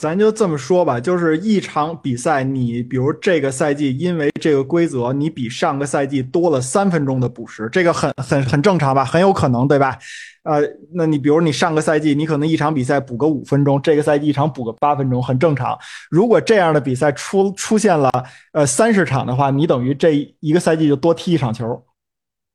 [0.01, 9.99] 咱就这么说吧，就是一场比赛，你比如这个赛季因为这个规则，你比上个赛季多了三分钟的补时，这个很很很正常吧，很有可能，对吧？
[10.45, 10.63] 呃，
[10.95, 15.79] 那你比如你上个赛季你可能一场比赛补个五分钟，这个赛季一场补个八分钟，很正常。
[16.11, 18.11] 如果这样的比赛出出现了
[18.55, 21.85] 呃三十场的话，你等于这一个赛季就多踢一场球。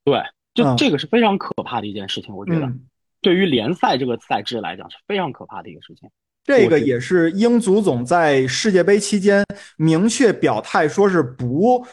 [0.04, 0.20] 对，
[0.52, 2.80] 就嗯这个是非常可怕的一件事情，我觉得嗯，
[3.20, 6.10] 对于联赛这个赛制来讲是非常可怕的一个事情。
[6.46, 9.44] 这个也是英足总在世界杯期间
[9.76, 11.84] 明确表态，说是不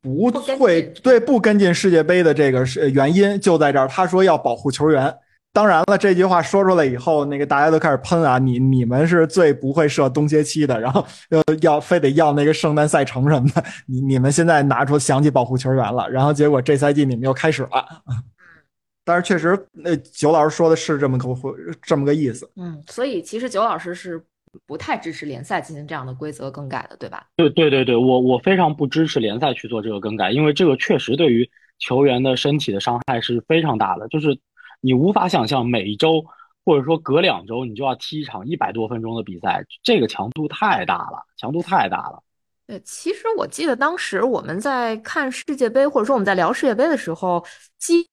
[0.00, 3.86] 不会对不跟进世界杯的这个是原因就在这儿。
[3.86, 5.14] 他说要保护球员。
[5.50, 17.84] 当然了，这句话说出来以后，那个大家都开始喷啊，你你们是最不会设冬歇期的，然后呃要非得要那个圣诞赛程什么的，你你们现在拿出想起保护球员了，然后结果这赛季你们又开始了。
[19.08, 21.26] 但是确实，那九老师说的是这么个
[21.80, 22.46] 这么个意思。
[22.56, 24.22] 嗯，所以其实九老师是
[24.66, 27.26] 不太支持联赛进行这样的规则更改的，对吧？
[27.34, 34.06] 对对对对，我我非常不支持联赛去做这个更改，因为这个确实对于球员的身体的伤害是非常大的。
[34.08, 34.38] 就是
[34.82, 36.22] 你无法想象每一周
[36.66, 42.22] 或者说隔两周你就要踢一场一百多分钟的比赛，这个强度太大了，强度太大了。
[42.66, 47.42] 对，其实我记得当时我们在看世界杯，或者说我们在聊世界杯的时候，
[47.78, 48.06] 基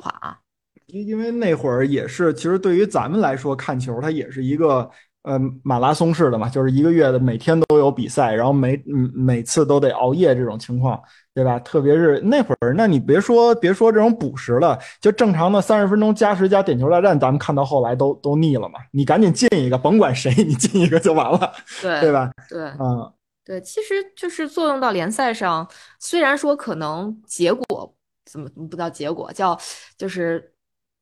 [0.00, 0.38] 垮。
[0.86, 4.90] 因因为那会儿也是，其实对于咱们来说看球，它也是一个
[5.22, 10.98] 呃马拉松式的嘛，就是一个月的每天都有比赛，然后每嗯每次都得熬夜这种情况，
[11.34, 11.58] 对吧？
[11.58, 18.78] 特别是那会儿，那你别说别说这种补时了，就正常的三十分钟加时加点球大战，咱们看到后来都都腻了嘛。
[18.90, 22.30] 你赶紧进一个，甭管谁，你进一个就完了，对 对吧？
[22.48, 23.12] 对，嗯，
[23.44, 27.94] 对，其实就是作用到联赛上，虽然说可能结果
[28.30, 29.58] 怎么不叫结果，叫
[29.96, 30.52] 就是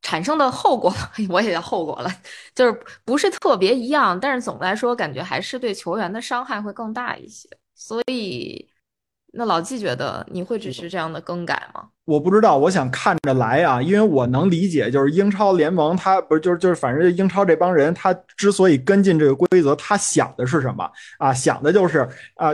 [0.03, 0.95] 产生的后果，
[1.29, 2.11] 我也叫后果了，
[2.55, 7.49] 就是不是特别一样，但是总的来说，感觉还是对球员的伤害会更大一些。
[7.75, 8.69] 所以，
[9.33, 11.89] 那老季觉得你会支持这样的更改吗？
[12.05, 21.35] 我不知道，我想看着来啊，因为我能理解，就是英超联盟他不是就是就是反正英超这帮人，他之所以跟进这个规则，他想的是什么啊？
[21.35, 22.53] 想的就是啊。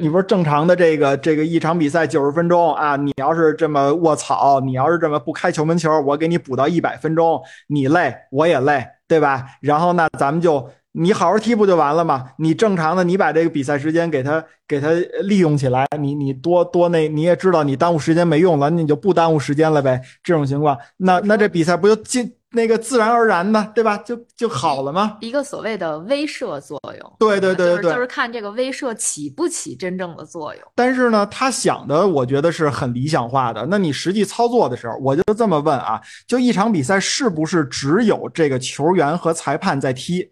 [0.00, 2.96] 你不是正常的这个这个一场比赛九十分钟啊？
[2.96, 9.46] 你要是这么卧槽，你要是这么不开球门球，我给你补到一百分钟，你累我也累，对吧？
[9.60, 12.30] 然后呢，咱们就你好好踢不就完了吗？
[12.38, 14.88] 你正常的，你把这个比赛时间给他给他
[15.22, 20.00] 利用起来，你你多多那你也知道你耽误时间没用了，你就不耽误时间了呗。
[20.22, 22.32] 这种情况，那那这比赛不就进？
[22.52, 23.96] 那个自然而然的，对吧？
[23.98, 25.18] 就就好了吗？
[25.20, 27.16] 一个所谓的威慑作用。
[27.18, 30.62] 对对对对对，就是看这个威慑起不起真正的作用。
[30.74, 33.64] 但是呢，他想的我觉得是很理想化的。
[33.70, 40.28] 那你实际操作的时候，我就这么问啊：就一场比赛是不是只有这个球员和裁判在踢，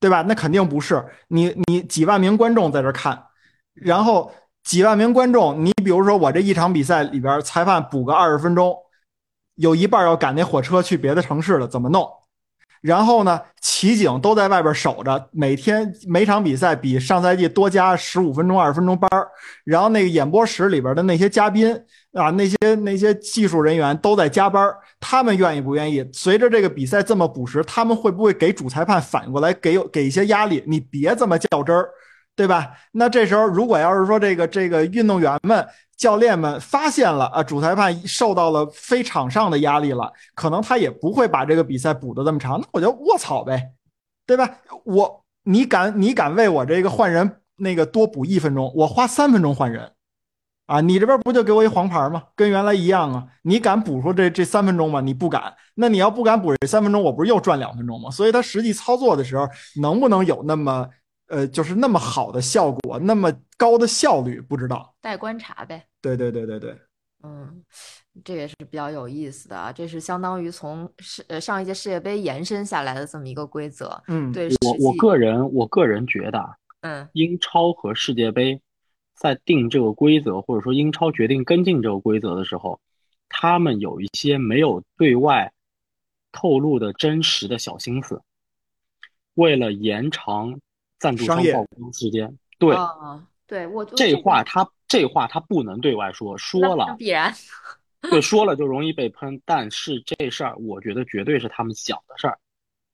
[0.00, 0.22] 对吧？
[0.22, 1.04] 那肯定不是。
[1.28, 3.22] 你你几万名观众在这看，
[3.74, 4.32] 然后
[4.64, 8.74] 几万名观众，你比如说我这一场比赛里边，裁判补个二十分钟。
[9.58, 12.08] 有一半要赶那火车去别的城市了，怎么弄？
[12.80, 19.10] 然后呢，骑警都在外边守着，每天每场比赛比上赛季多加十五分钟、二十分钟班
[19.64, 21.74] 然后那个演播室里边的那些嘉宾
[22.12, 26.08] 啊，那些那些技术人员都在加班他们愿意不愿意？
[26.12, 30.62] 随着这个比赛这么补时，他们会不会给主裁判反过来给给一些压力？
[30.64, 31.88] 你别这么较真儿，
[32.38, 32.70] 对吧？
[32.92, 35.66] 那这时候如果要是说这个这个运动员们。
[35.98, 42.60] 教练们发现了啊，主裁判受到了非场上的压力了，可能他也不会把这个比赛补的这么长。
[42.60, 43.72] 那我就卧槽呗，
[44.24, 44.48] 对吧？
[44.84, 49.90] 我你敢你敢为我这个换人那个多补一分钟，我花三分钟换人，
[50.66, 52.22] 啊，你这边不就给我一黄牌吗？
[52.36, 53.26] 跟原来一样啊。
[53.42, 55.00] 你敢补出这这三分钟吗？
[55.00, 55.52] 你不敢。
[55.74, 58.08] 那你要不敢补这三分钟，我不是又赚两分钟吗？
[58.08, 59.48] 所以他实际操作的时候，
[59.82, 60.88] 能不能有那么？
[61.28, 65.86] 呃，就是那么好的效果，那么高的效率，不知道待观察呗。
[66.00, 66.74] 对对对对对，
[67.22, 67.62] 嗯，
[68.24, 69.70] 这也是比较有意思的啊。
[69.70, 74.02] 这是相当于从世呃上一届世界杯延伸下来的这么一个规则。
[74.08, 76.42] 嗯，对我我个人我个人觉得，
[76.80, 78.58] 嗯，英超和世界杯
[79.14, 82.80] 在定这个规则，或者说英超决定跟进这个规则的时候，
[83.28, 85.52] 他们有一些没有对外
[86.32, 88.22] 透露的真实的小心思，
[89.34, 90.58] 为了延长。
[90.98, 92.76] 赞助商曝光时间，对，
[93.46, 97.32] 对我这话他这话他不能对外说，说了必然，
[98.02, 99.40] 对，说了就容易被喷。
[99.44, 102.38] 但是这事儿，我觉得绝对是他们想的事儿，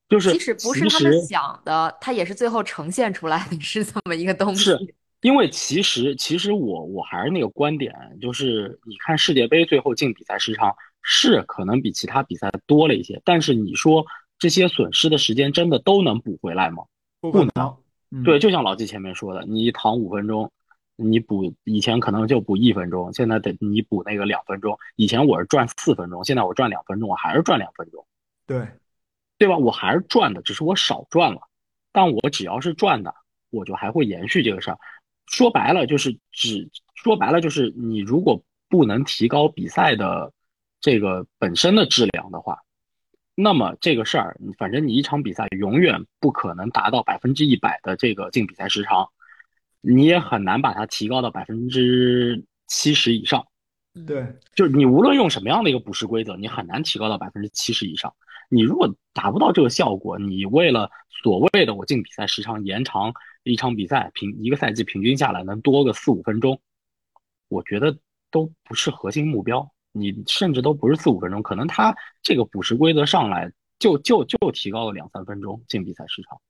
[0.08, 4.64] 就是即使不是他们想的，他也是最后呈现出来的 是这么一个东西。
[4.64, 14.04] 是因为其实其实我我还是那个观点，就是你看世界杯最后进比赛时长是可能比其他比赛多了一些，但是你说
[14.38, 16.84] 这些损失的时间真的都能补回来吗？
[17.20, 17.76] 不能。
[18.22, 20.52] 对，就像老季前面说的，你躺五分钟，
[20.94, 24.78] 你补以前可能就补一分钟，现在得你补那个两分钟。
[24.94, 28.06] 以前我是赚四分钟，现在我赚两分钟，我还是赚两分钟。
[28.46, 28.68] 对，
[29.38, 29.56] 对吧？
[29.56, 31.40] 我还是赚的，只是我少赚了。
[31.90, 33.14] 但我只要是赚的，
[33.50, 34.78] 我就还会延续这个事儿。
[35.26, 40.32] 说白了就是，只说白了就是，你如果不能提高比赛的
[40.80, 42.58] 这个本身的质量的话。
[43.34, 49.08] 那么这个事儿，反正你一场比赛永远不可能达到百分之一百的这个进比赛时长，
[49.80, 53.46] 你也很难把它提高到百分之七十以上。
[54.06, 58.14] 对，就是你无论用什么样的一个补时规则，你很难提高到百分之七十以上。
[58.50, 60.90] 你如果达不到这个效果，你为了
[61.22, 63.12] 所谓的我进比赛时长延长
[63.42, 66.60] 一场比赛平一个赛季平均下来能多个四五分钟，
[67.48, 67.98] 我觉得
[68.30, 69.73] 都不是核心目标。
[69.96, 76.40] 你甚至都不是四五分钟，可能他这个补时规则上来就就就提高了两三分钟进比赛时长，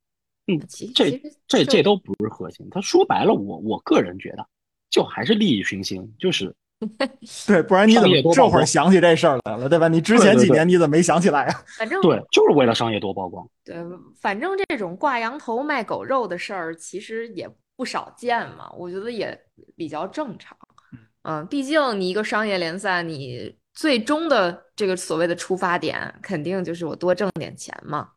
[0.46, 0.58] 嗯，
[0.94, 2.66] 这这这都不是核心。
[2.70, 4.46] 他说白了，我我个人觉得，
[4.88, 6.54] 就还是利益熏心，就是
[7.46, 9.88] 对，不然你怎么这会儿想起这事儿来了，对吧？
[9.88, 11.62] 你之前几年你怎么没想起来啊？
[11.78, 13.46] 反正对，就是为了商业多曝光。
[13.62, 13.76] 对，
[14.20, 19.38] 反正这种挂羊头卖狗肉的事儿，其实也不少见嘛，我觉得也
[19.76, 20.56] 比较正常。
[21.24, 28.10] 嗯，毕竟你一个商业联赛，你最终的这个所谓的出发点，肯定就是我多挣点钱嘛，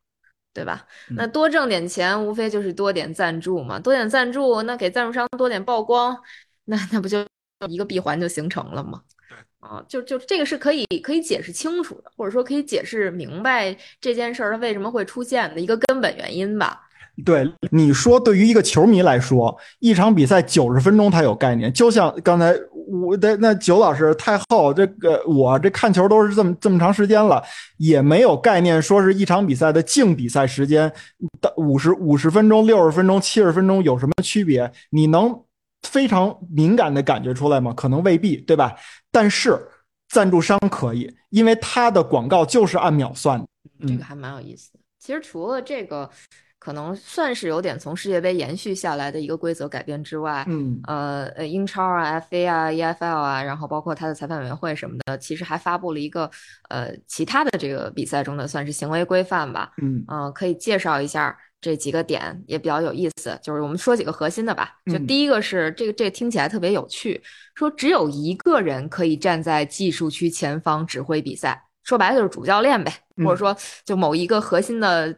[0.53, 0.85] 对吧？
[1.15, 6.17] 那嗯多挣点钱，无非就是多点赞助嘛，多点赞助，那给赞助商多点曝光，
[6.65, 7.25] 那那不就
[7.69, 9.01] 一个闭环就形成了吗？
[9.59, 16.86] 啊，就就这个是可以可以解释清楚的，或者说可以解释明白这件事儿它为什么会出现的一个根本原因吧。
[17.25, 22.53] 对，你说对于一个球迷来说，一场比赛九十分钟他有概念，就像刚才
[22.87, 27.43] 我的那九老师太后，这个我这看球都是这么这么长时间了，
[27.77, 30.91] 也没有概念说是一场比赛的净比赛时间
[31.41, 34.71] 的五十五十分钟、六十分钟、七十分钟有什么区别？
[34.91, 35.43] 你能
[35.81, 37.73] 非常敏感的感觉出来吗？
[37.75, 38.75] 可能未必，对吧？
[39.11, 39.57] 但是
[40.09, 43.47] 赞助商可以，因为他的广告就是按秒算的。
[43.79, 44.79] 嗯这个还蛮有意思的。
[44.99, 46.09] 其实除了这个，
[46.59, 56.29] 可能算是有点从世界杯延续下来的一个规则改变之外，嗯呃呃，英超啊、FA 啊、EFL 啊，然后包括它的裁判委员会什么的，其实还发布了一个
[56.69, 59.71] 呃其他的这个比赛中的算是行为规范吧。
[59.81, 63.39] 嗯嗯、可以介绍一下这几个点，也比较有意思。
[63.41, 64.75] 就是我们说几个核心的吧。
[64.87, 67.21] 就嗯第一个是这个，这个听起来特别有趣，
[67.55, 73.55] 说只有一个人可以站在技术区前方指挥比赛，说白了就是主教练呗，嗯或者说
[73.85, 75.17] 就某一个核心的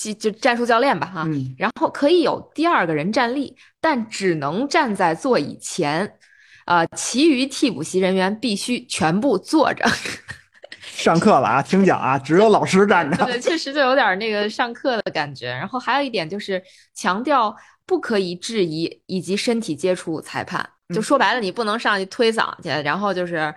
[0.00, 1.24] 技就战术教练吧哈。
[1.26, 6.14] 嗯然后可以有第二个人站立，但只能站在座椅前。
[6.64, 9.84] 呃，其余替补席人员必须全部坐着。
[10.80, 13.16] 上课了啊，听讲啊，只有老师站着。
[13.24, 15.48] 对对，确实就有点那个上课的感觉。
[15.48, 16.62] 然后还有一点就是
[16.94, 23.52] 强调不可以质疑以及身体接触裁判，就嗯说白了，你不能上去推搡去，然后就是。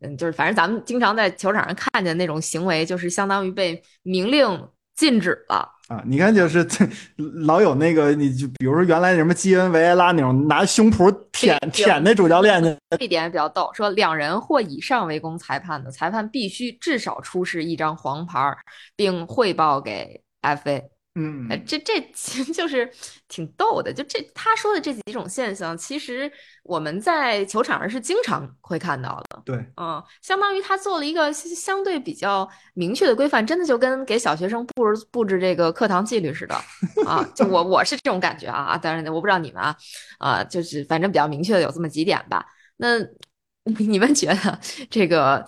[0.00, 5.70] 嗯，就是反正咱们经常在球场上看见那种行为，就是相当于被明令禁止了。
[5.88, 6.88] 啊，你看，就是这
[7.44, 18.56] 老有那个，你就比如说原来什么基恩维埃拉那种拿胸脯舔舔那主教练去，这一点也比较逗，说两人或以上围攻裁判的，裁判必须至少出示一张黄牌，
[18.96, 20.82] 并汇报给 FA。
[21.16, 22.90] 嗯哎，这这其实就是
[23.28, 23.92] 挺逗的。
[23.92, 26.30] 就这他说的这几种现象，其实
[26.64, 29.42] 我们在球场上是经常会看到的。
[29.44, 36.54] 对，嗯，相当于他做了一个相相对比较明确的规范，真的就跟给小学生布置布置这个课堂纪律似的
[37.06, 37.24] 啊。
[37.34, 39.76] 就我我是这种感觉啊，当然我不知道你们啊，
[40.18, 42.44] 啊，就是反正比较明确的有这么几点吧。
[42.78, 42.98] 那
[43.78, 44.58] 你们觉得
[44.90, 45.46] 这个？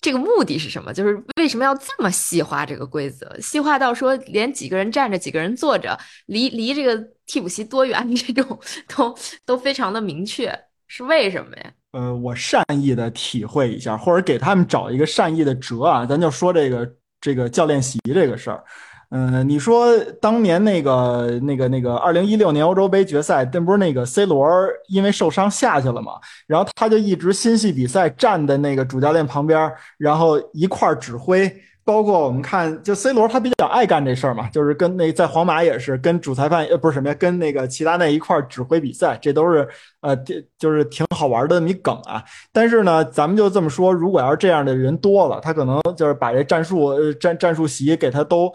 [0.00, 0.92] 这个目的是什么？
[0.92, 3.38] 就是为什么要这么细化这个规则？
[3.40, 10.52] 细化到说连几个人站着、几个人坐着，离离这个替补席多远 这种都都非常的明确，
[10.88, 11.72] 是为什么呀？
[11.92, 16.90] 呃，我善意的体会一下，或者给他们找一个善意的辙啊，咱就说这个
[17.20, 18.64] 这个教练席这个事儿。
[19.10, 24.48] 嗯，你说当年那个那个那个二零一六年欧洲杯决赛，那不是那个 C 罗
[24.86, 26.12] 因为受伤下去了嘛？
[26.46, 31.52] 然后他就一直心系比赛，站在那个主教练旁边，然后一块儿指挥。
[31.82, 39.66] 包括我们看，就 C 罗他比较爱干这事儿嘛，就是跟那在皇马也是跟主裁判呃不是什么呀，跟那个齐达内一块儿指挥比赛，这都是
[40.00, 40.14] 呃
[40.56, 42.22] 就是挺好玩的那么一梗啊。
[42.52, 48.52] 但是呢，咱们就这么说，如果要是这样的人多了，他可能就是把这战术呃战战术席给他都。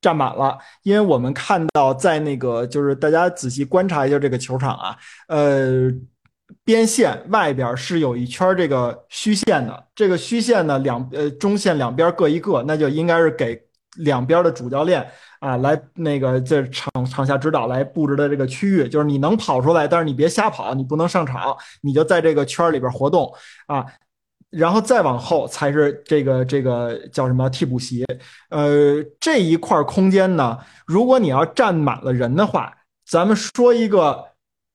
[0.00, 4.96] 占满了，因为我们看到在那个就是大家仔细观察一下这个球场啊，
[5.26, 5.90] 呃，
[6.64, 13.60] 边线外边是有一圈这个虚线的，这个虚线呢两呃中线两边各一个，那就应该是给
[13.96, 15.04] 两边的主教练
[15.40, 23.34] 啊来那个这场场下指导来布置的这个区域，就是你能跑出来，但是你别瞎跑，你不能上场，你就在这个圈里边活动
[23.66, 23.84] 啊。
[24.50, 28.04] 然后再往后才是这个这个叫什么替补席，
[28.48, 32.72] 呃，这一块空间呢，如果你要站满了人的话，
[33.06, 34.24] 咱们说一个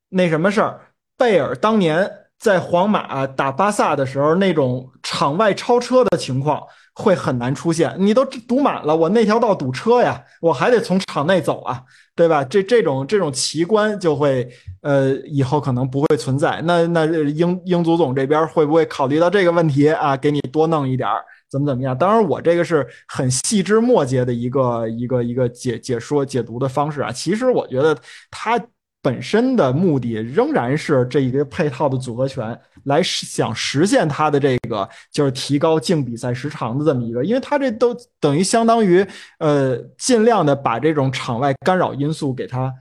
[0.09, 0.81] 那什么事儿，
[1.17, 6.61] 贝尔当年在皇马打巴萨的时候，那种场外超车的情况
[6.95, 7.95] 会很难出现。
[7.97, 11.83] 你都堵满了，我那条道堵车呀，我还得从场内走啊，
[12.15, 12.43] 对吧？
[12.43, 14.49] 这这种这种奇观就会
[14.81, 16.61] 呃以后可能不会存在。
[16.65, 20.15] 那那英英足总这边会不会考虑到这个问题啊？
[20.15, 21.23] 给你多弄一点儿。
[21.49, 21.95] 怎么怎么样？
[21.95, 27.11] 当然，我这个是很细枝末节的一个一个一个解解说解读的方式啊。
[27.11, 27.95] 其实我觉得
[28.31, 28.59] 他
[29.03, 39.05] 本身的目的仍然是这一个配套的组合拳来想实现它的这个就是提高净比赛时长的这么一个，因为它这都等于相当于
[39.39, 42.73] 呃尽量的把这种场外干扰因素给它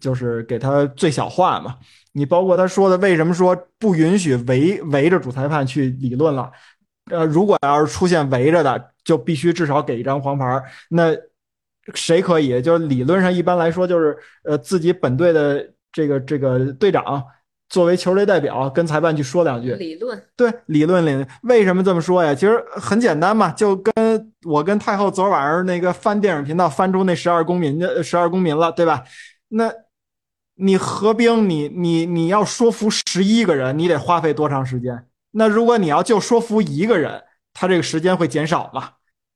[0.00, 1.76] 就是给他最小化嘛。
[2.12, 6.48] 你包括他说的，为什么说不允许围围着主裁判去理论了？
[7.10, 10.62] 呃，如果要是出现围着的，就必须至少给一张黄牌。
[10.88, 11.12] 那
[11.94, 12.62] 谁可以？
[12.62, 17.22] 就是理论上一般来说，就是呃自己本队的这个这个队长
[17.68, 19.74] 作为球队代表跟裁判去说两句。
[19.74, 22.34] 理论对理论里为什么这么说呀？
[22.34, 29.04] 其实很简单嘛，就跟我跟太后昨晚上那个翻电影频道翻出那十二公民的十二公民了，对吧？
[29.48, 29.72] 那
[30.56, 35.06] 你合兵，你你你要说服十一个人，你得花费多长时间？
[35.32, 37.22] 那如果你要就说服一个人，
[37.52, 38.90] 他这个时间会减少嘛？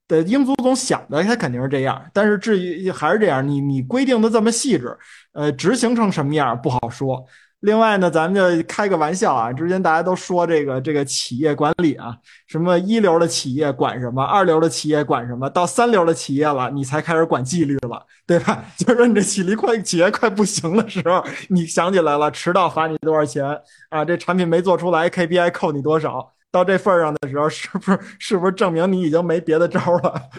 [0.08, 4.96] 对，英足总想的他肯定是这样，但是至于还是这样，你你规定的这么细致，
[5.32, 7.24] 呃，执行成什么样不好说。
[7.60, 18.64] 另外呢，咱们就开个玩笑啊，之前大家都说这个这个企业管理啊，什么一流的企业管什么，二流的企业管什么，到三流的企业了，你才开始管纪律了，对吧？
[18.78, 23.44] 就是说你这企力快企业快不行的时候，你想起来了，迟到罚你多少钱
[23.90, 24.04] 啊？
[24.04, 26.32] 这产品没做出来，KPI 扣你多少？
[26.50, 30.30] 到这份上的时候，是不是是不是证明你已经没别的招了？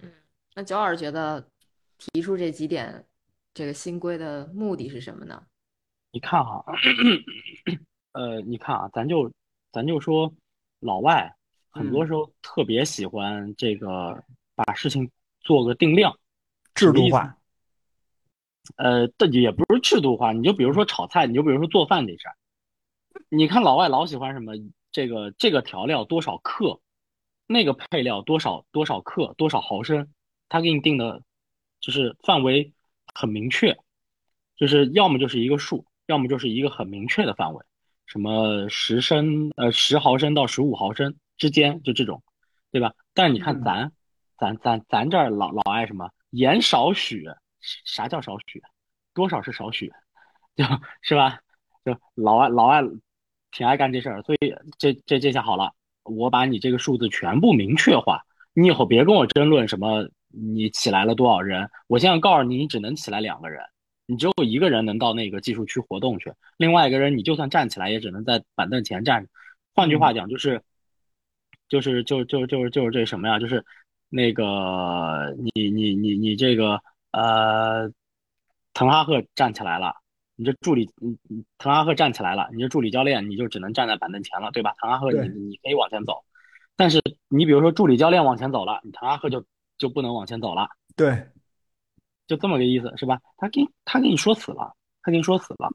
[0.00, 0.12] 嗯，
[0.54, 1.46] 那九老师觉得
[1.98, 3.04] 提出这几点
[3.52, 5.42] 这个新规的目的是什么呢？
[6.10, 6.64] 你看哈，
[8.12, 9.30] 呃，你看啊，咱就
[9.70, 10.32] 咱就说
[10.80, 11.34] 老外
[11.68, 14.24] 很多时候特别喜欢这个
[14.54, 15.10] 把事情
[15.42, 16.18] 做个定量、
[16.74, 17.36] 制度化。
[18.76, 22.34] 呃，这也不是制度化，你就比如说炒菜，你就比如说做饭这事儿，
[23.28, 24.54] 你看老外老喜欢什么？
[24.92, 26.80] 这个这个调料多少克，
[27.46, 30.12] 那个配料多少多少克多少毫升，
[30.48, 31.22] 他给你定的，
[31.80, 32.72] 就是范围
[33.14, 33.76] 很明确，
[34.56, 35.86] 就是要么就是一个数。
[36.08, 37.62] 要么就是一个很明确的范围，
[38.06, 42.22] 什么十升呃十毫升到十五毫升之间，就这种，
[42.70, 42.94] 对吧？
[43.12, 43.92] 但是你看咱，
[44.38, 47.26] 咱咱咱这儿老老爱什么盐少许，
[47.60, 48.62] 啥叫少许？
[49.12, 49.92] 多少是少许？
[50.56, 50.64] 就
[51.02, 51.40] 是吧？
[51.84, 52.80] 就老爱老爱
[53.50, 55.72] 挺爱干这事儿，所以这这这下好了，
[56.04, 58.22] 我把你这个数字全部明确化，
[58.54, 63.62] 你以后别跟我争论什么你起来了多少人，我现在告诉你，你只能起来两个人。
[64.10, 69.28] 你只有一个人能到那个技术区活动去，另外一个人你就算站起来也只能在板凳前站。
[69.74, 70.62] 换句话讲，就是，
[71.68, 73.38] 就是就就就是就是这什么呀？
[73.38, 73.62] 就是
[74.08, 76.80] 那个你你你你这个
[77.12, 77.92] 呃，
[78.72, 79.94] 滕哈赫站起来了，
[80.38, 84.72] 你这助理你你滕哈赫站起来了，你这助理教练你就只能站在板凳前了，对吧？
[84.78, 86.22] 滕哈赫你你可以往前走，
[86.76, 89.44] 但是你比如说助理教练往前走了，你滕哈赫就
[89.76, 90.68] 就不能往前走了。
[90.96, 91.26] 对。
[92.28, 93.18] 就这么个意思，是吧？
[93.38, 95.70] 他给他给你说死了，他给你说死了。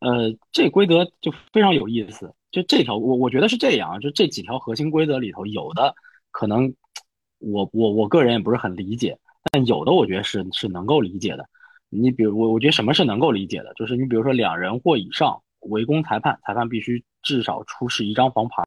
[0.00, 2.30] 呃，这规则就非常有意思。
[2.50, 3.98] 就这条，我我觉得是这样。
[3.98, 5.94] 就这几条核心规则里头，有的
[6.30, 6.74] 可能
[7.40, 9.18] 我我我个人也不是很理解，
[9.50, 11.48] 但有的我觉得是是能够理解的。
[11.94, 18.64] 你比如我，我觉得什么是能够理解的，就是你比如说两人或以上围攻裁判，裁判必须至少出示一张黄牌，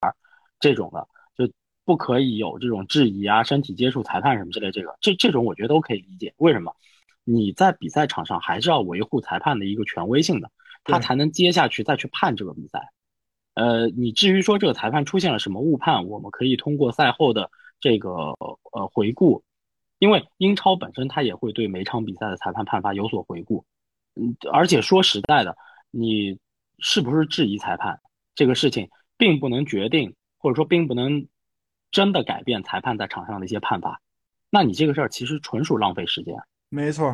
[0.60, 1.52] 这种的就
[1.84, 4.72] 不可以有这种质疑啊、身体接触裁判什么之类。
[4.72, 6.34] 这个这这种我觉得都可以理解。
[6.38, 6.72] 为什么？
[7.28, 10.52] 你在比赛场上还是要维护裁判的一个权威性的，
[10.84, 12.92] 他才能接下去再去判这个比赛。
[13.56, 17.50] 呃，你至于说这个裁判出现了什么误判，我们可以通过赛后的
[17.80, 18.12] 这个
[18.74, 19.44] 呃回顾，
[20.00, 23.66] 因为英超本身它也会对每场比赛的裁判判罚有所回顾。
[24.16, 25.56] 嗯，而且说实在的，
[25.92, 26.40] 你
[26.80, 28.00] 是不是质疑裁判
[28.34, 31.28] 这个事情，并不能决定或者说并不能
[31.92, 34.02] 真的改变裁判在场上的一些判罚。
[34.50, 36.36] 那你这个事儿其实纯属浪费时间。
[36.70, 37.14] 没错，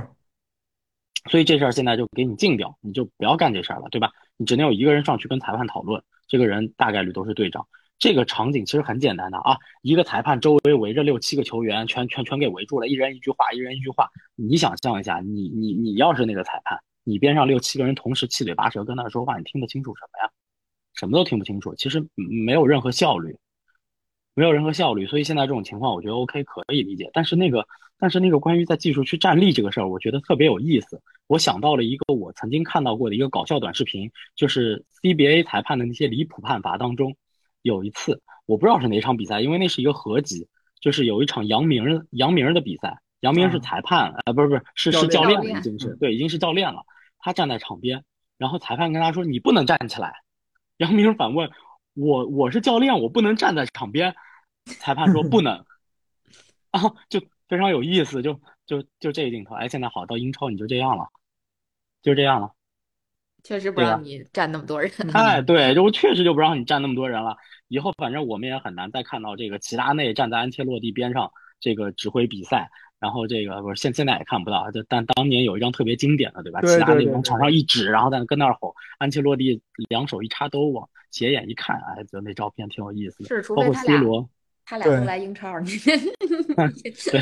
[1.29, 4.11] 所以这事儿现在就给你禁掉，你就不要干这事儿了，对吧？
[4.37, 7.67] 你只能有一个人上去跟裁判讨论，这个人大概率都是队长。
[8.01, 14.09] 这个场景其实很简单的啊，一个裁判周围围着六七个球员，全全全给围住了，一人一句话，一人一句话。
[14.35, 20.31] 你想象一下，你你你要是那个裁判，你边上六七个人同时七嘴八舌跟他说话，你听得清楚什么呀？
[20.95, 23.37] 什么都听不清楚，其实没有任何效率，
[24.33, 25.05] 没有任何效率。
[25.05, 27.65] 所以现在这种情况，我觉得 OK 可以理解，但是那个。
[28.03, 30.99] 但是那个关于在技术区站立这个事儿，我觉得特别有意思。
[31.27, 37.15] 我想到了一个我曾经看到过的一个搞笑短视频，就是 CBA 裁判的那些离谱判罚当中，
[37.61, 40.47] 有一次我不知道是哪场比赛，因为那是一个合集，
[40.79, 45.23] 就是有一场杨明杨明的比赛，杨明是裁判，啊，不是不是是是教。
[45.23, 46.83] 练了，已经是对已经是教练了，
[47.19, 48.03] 他站在场边，
[48.37, 50.13] 然后裁判跟他说你不能站起来，
[50.77, 51.49] 杨明反问
[51.93, 54.15] 我我是教练，我不能站在场边，
[54.65, 55.65] 裁判说不能，
[56.71, 57.21] 啊就。
[57.51, 61.09] 非常有意思，就就就这个镜头，哎，现在好到英超你就这样了，
[62.01, 62.53] 就这样了，
[63.43, 64.91] 确实不让你站那么多人。
[65.13, 67.35] 哎，对，就确实就不让你站那么多人了。
[67.67, 72.69] 以后反正我们也很难再看到这个齐达内站在安切洛蒂边上这个指挥比赛，
[72.99, 76.59] 然后这个不是现现在也看不到，就但当年有一张特别经典的，对吧？
[76.61, 83.29] 对齐达对对对内往场上一指，然后在跟那儿吼，安切洛蒂两手一插兜，往斜眼一看，哎，觉得那照片挺有意思的。
[83.29, 84.29] 是，除包括非他 C 俩罗，
[84.65, 87.21] 他俩都对来英超， 你对，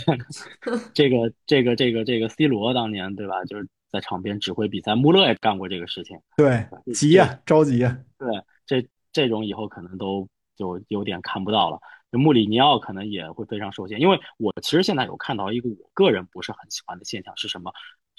[0.94, 6.20] 这个这个这个这个 C 罗当年对吧，就是在场边指挥比赛，穆勒也干过这个事情。
[6.38, 8.28] 对，急呀、着急呀、对，
[8.66, 11.80] 这这种以后可能都就有点看不到了。
[12.12, 17.72] 就穆里尼奥可能也会非常受限，因为我其实现在有看到一个我个人不是很喜欢的现象是什么？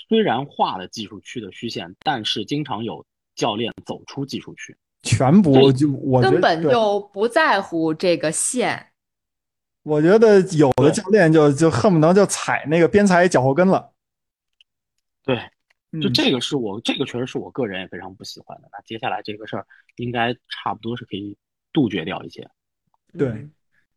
[0.08, 3.04] 虽然画了技术区的虚线，但是经常有
[3.34, 4.76] 教练走出技术区。
[5.02, 8.88] 全部就我根本就不在乎这个线。
[9.82, 13.92] 我觉得有的教练就就恨不能就踩那个边裁脚后跟了。
[15.24, 15.50] 对，
[16.00, 18.68] 就嗯这个是我这个确实是我个人也非常不喜欢的。
[18.72, 19.66] 那接下来这个事儿
[19.96, 21.36] 应该差不多是可以
[21.72, 22.48] 杜绝掉一些。
[23.16, 23.50] 对嗯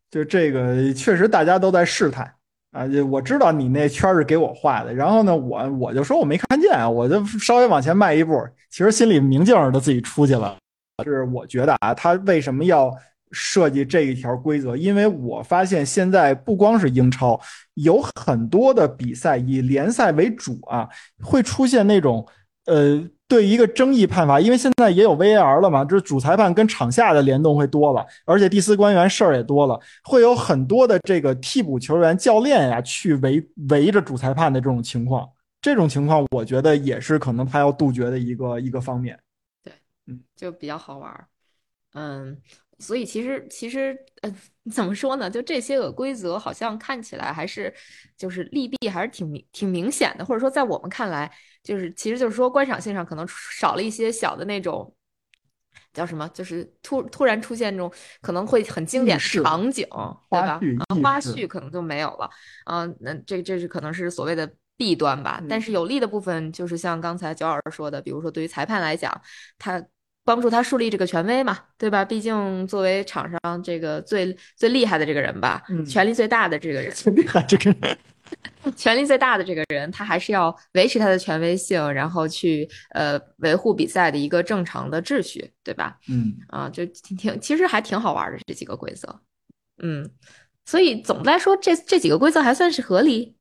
[0.09, 2.31] 就这个确实大家都在试探
[2.71, 10.57] 啊，就我知道你那圈儿是给我画的，然后呢，我我就说我没看见啊，我就稍微往前迈一步，其实心里明镜儿的自己出去了。
[11.03, 12.95] 是我觉得啊，他为什么要
[13.33, 14.77] 设计这一条规则？
[14.77, 17.37] 因为我发现现在不光是英超，
[17.73, 20.87] 有很多的比赛以联赛为主啊，
[21.21, 22.25] 会出现那种
[22.67, 35.27] 呃对一个争议判罚，因为现在也有 VAR 了嘛，就是主裁判跟场下的联动会多了，而且第四官员事儿也多了，会有很多的这个替补球员、教练呀去围围着主裁判的这种情况。
[35.59, 39.17] 这种情况，我觉得也是可能他要杜绝的一个一个方面。
[39.63, 39.71] 对，
[40.07, 41.25] 嗯就比较好玩儿。
[41.93, 42.37] 嗯，
[42.79, 44.35] 所以其实其实，呃，
[44.71, 45.29] 怎么说呢？
[45.29, 47.73] 就这些个规则，好像看起来还是
[48.17, 51.31] 就是利弊还是挺明挺明显的，或者说在我们看来，
[51.63, 54.95] 就是其实就是说观赏性上可能少了一些小的那种。
[55.91, 56.27] 叫什么？
[56.29, 60.59] 就是突突然出现这种可能会很经典的场景，对吧？
[60.89, 62.27] 啊，花絮可能就没有了。
[62.65, 65.39] 啊，那这这是可能是所谓的弊端吧。
[65.47, 69.21] 但嗯是有利的部分，就是像刚才九老师说的，比如说对于裁判来讲，
[69.59, 69.83] 他
[70.25, 72.05] 帮助他树立这个权威嘛，对吧？
[72.05, 77.97] 毕竟作为场上这个最最厉害的这个人吧，嗯权力最大的这个人，最厉害这个人，
[78.75, 85.97] 权力最大的这个人，他还是要维持他的权威性，然后去呃维护比赛的一个正常的秩序，对吧？
[86.09, 89.19] 嗯，啊，就挺挺，其实还挺好玩的这几个规则，
[89.81, 90.09] 嗯，
[90.65, 93.35] 所以总的来说，这这几个规则还算是合理。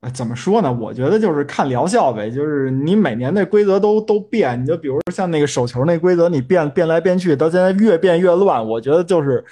[0.00, 0.72] 哎怎么说呢？
[0.72, 9.44] 我觉得就是看疗效呗，就是你每年那规则都都变，你就比如说像那个手球那规则，你变变来变去，到现在越变越乱，我觉得就是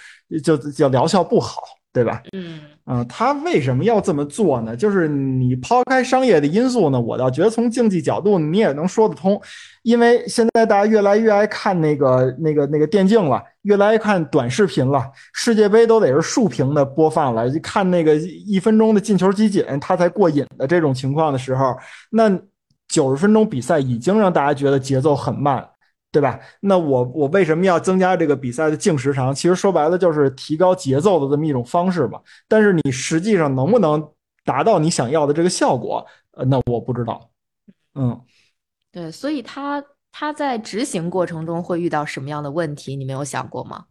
[0.45, 1.63] 就就疗效不好，
[1.97, 2.23] 对吧？
[2.35, 4.77] 嗯嗯、他为什么要这么做呢？
[4.77, 9.41] 就是你抛开商业的因素呢，我倒觉得从竞技角度你也能说得通，
[9.83, 21.75] 因为现在大家越来越爱看那个那个那个电竞了，越来越看短视频了，世界杯都得是竖屏的播放了，就看那个一分钟的进球集锦，他才过瘾的这种情况的时候，
[22.11, 22.31] 那
[22.87, 25.67] 九十分钟比赛已经让大家觉得节奏很慢。
[26.13, 26.41] 对吧？
[26.61, 29.35] 那我我为什么要增加这个比赛的净时长？
[29.35, 32.23] 其实说白了就是提高节奏的这么一种方式吧。
[32.49, 34.13] 但是你实际上能不能
[34.45, 36.07] 达到你想要的这个效果？
[36.33, 37.31] 呃，那我不知道。
[37.95, 38.19] 嗯，
[38.93, 42.97] 对，所以他他在执行过程中会遇到什么样的问题？
[42.97, 43.85] 你没有想过吗？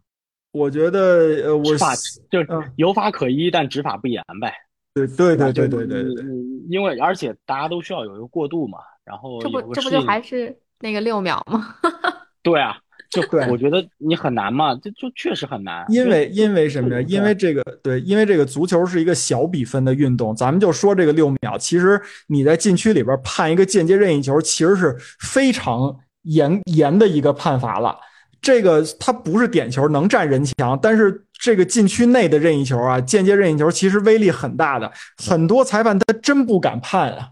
[0.52, 0.98] 我觉得
[1.44, 1.94] 呃，我执法
[2.30, 4.52] 就是嗯有法可依，但执法不严呗。
[4.94, 11.76] 对对对对对对对对，嗯因为而且大家都需要有一个过渡嘛，然后这不这不就还是那个六秒吗？
[12.42, 12.76] 对啊，
[13.10, 15.84] 就对我觉得你很难嘛，这就确实很难。
[15.88, 17.06] 因为因为什么呀？
[17.08, 27.96] 因为这个对，因为这个足球是一个小比分的运动，咱们就说这个六秒，其实你在禁区里边判一个间接任意球，其实是非常严严的一个判罚了。
[28.40, 37.30] 这个它不是点球能占人墙，但是这个禁区内的任意球啊，间接任意球其实威力很大的，很多裁判他真不敢判啊。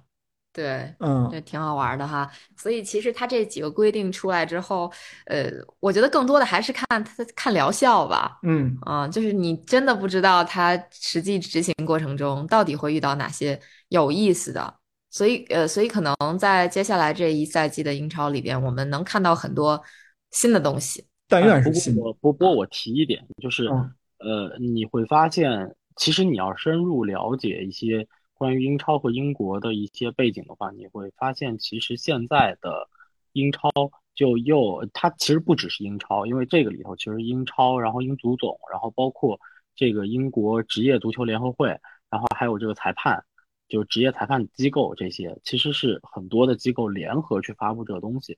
[0.55, 2.31] 对，嗯，这挺好玩的哈。
[2.57, 4.91] 所以其实他这几个规定出来之后，
[5.27, 5.51] 呃，
[5.81, 8.39] 我觉得更多的还是看他看疗效吧。
[8.45, 14.73] 嗯，啊，就是你真的不知道他实际执行过程中到底会遇到哪些有意思的，
[15.11, 19.83] 所以呃，所以可能在接下来这一赛季的英超里边，我们能看到很多
[20.31, 21.05] 新的东西。
[21.27, 22.01] 但愿不是新的。
[22.01, 32.89] 过我不不过我提一点，就是嗯呃，你会发现，其实你要深入了解一些关于英超和英国的一些背景的话，你会发现，其实现在的
[33.33, 33.71] 英超
[34.15, 39.39] 就又它其实不只是英超，因为这个里头其实英超，然后英足总，然后包括
[39.75, 41.69] 这个英国职业足球联合会，
[42.11, 43.25] 然后还有这个裁判，
[43.69, 48.37] 就是职业裁判机构这些，其实是很多的机构联合去发布这个东西。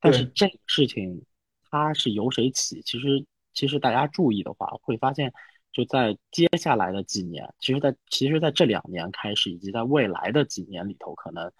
[0.00, 1.22] 但是这个事情
[1.70, 2.80] 它是由谁起？
[2.82, 5.32] 其实其实大家注意的话，会发现
[5.78, 11.52] 就在接下来的几年，其实在其实在这两年开始，以及在未来的几年里头，可能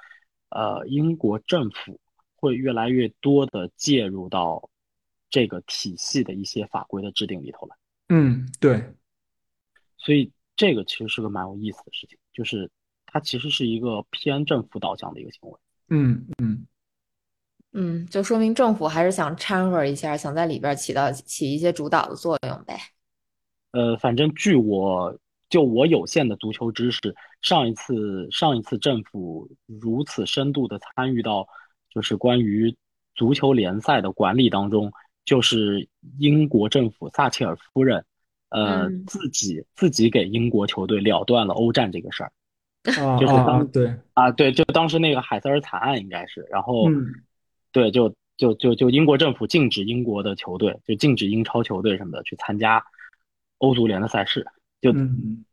[0.49, 2.01] 呃英国政府
[2.35, 4.69] 会越来越多的介入到
[5.31, 7.77] 这个体系的一些法规的制定里头来。
[8.09, 8.83] 嗯，对，
[9.99, 12.69] 所以这个其实是个蛮有意思的事情，就是
[13.07, 15.59] 它其实是一个偏政府导向的一个行为。
[15.91, 16.67] 嗯嗯
[17.71, 22.77] 嗯，就说明政府还是想掺和一下，想在里边起到起一些主导的作用呗。
[23.73, 31.47] 呃，反正据我就我有限的足球知识，上一次上一次政府如此深度的参与到
[31.91, 32.75] 就是关于
[33.15, 34.93] 足球联赛的管理当中，
[35.25, 35.89] 就是
[36.19, 38.05] 英国政府撒切尔夫人，
[38.51, 39.05] 呃，嗯。
[39.07, 42.33] 自己自己给英国球队了断了欧战这个事儿
[43.03, 47.07] 啊就是当对，啊，对，就当时那个海瑟尔惨案应该是，然后嗯。
[47.71, 52.83] 对，就就就就英国政府禁止英国的球队，就禁止英超球队什么的去参加
[53.59, 54.47] 欧足联的赛事，
[54.81, 55.45] 就嗯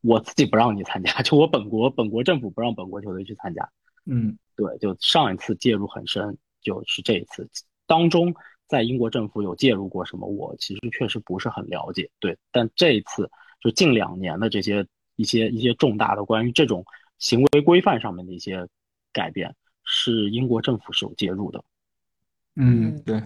[0.00, 3.68] 我自己不让你参加，就我本国本国政府不让本国球队去参加。
[4.06, 7.48] 嗯对，就上一次介入很深，就是这一次
[7.86, 8.34] 当中，
[8.68, 12.10] 在英国政府有介入过什么，我其实确实不是很了解。
[12.20, 14.86] 对，但这一次就近两年的这些
[15.16, 16.84] 一些一些重大的关于这种
[17.18, 18.68] 行为规范上面的一些
[19.10, 21.64] 改变，是英国政府是有介入的。
[22.56, 23.22] 嗯，对，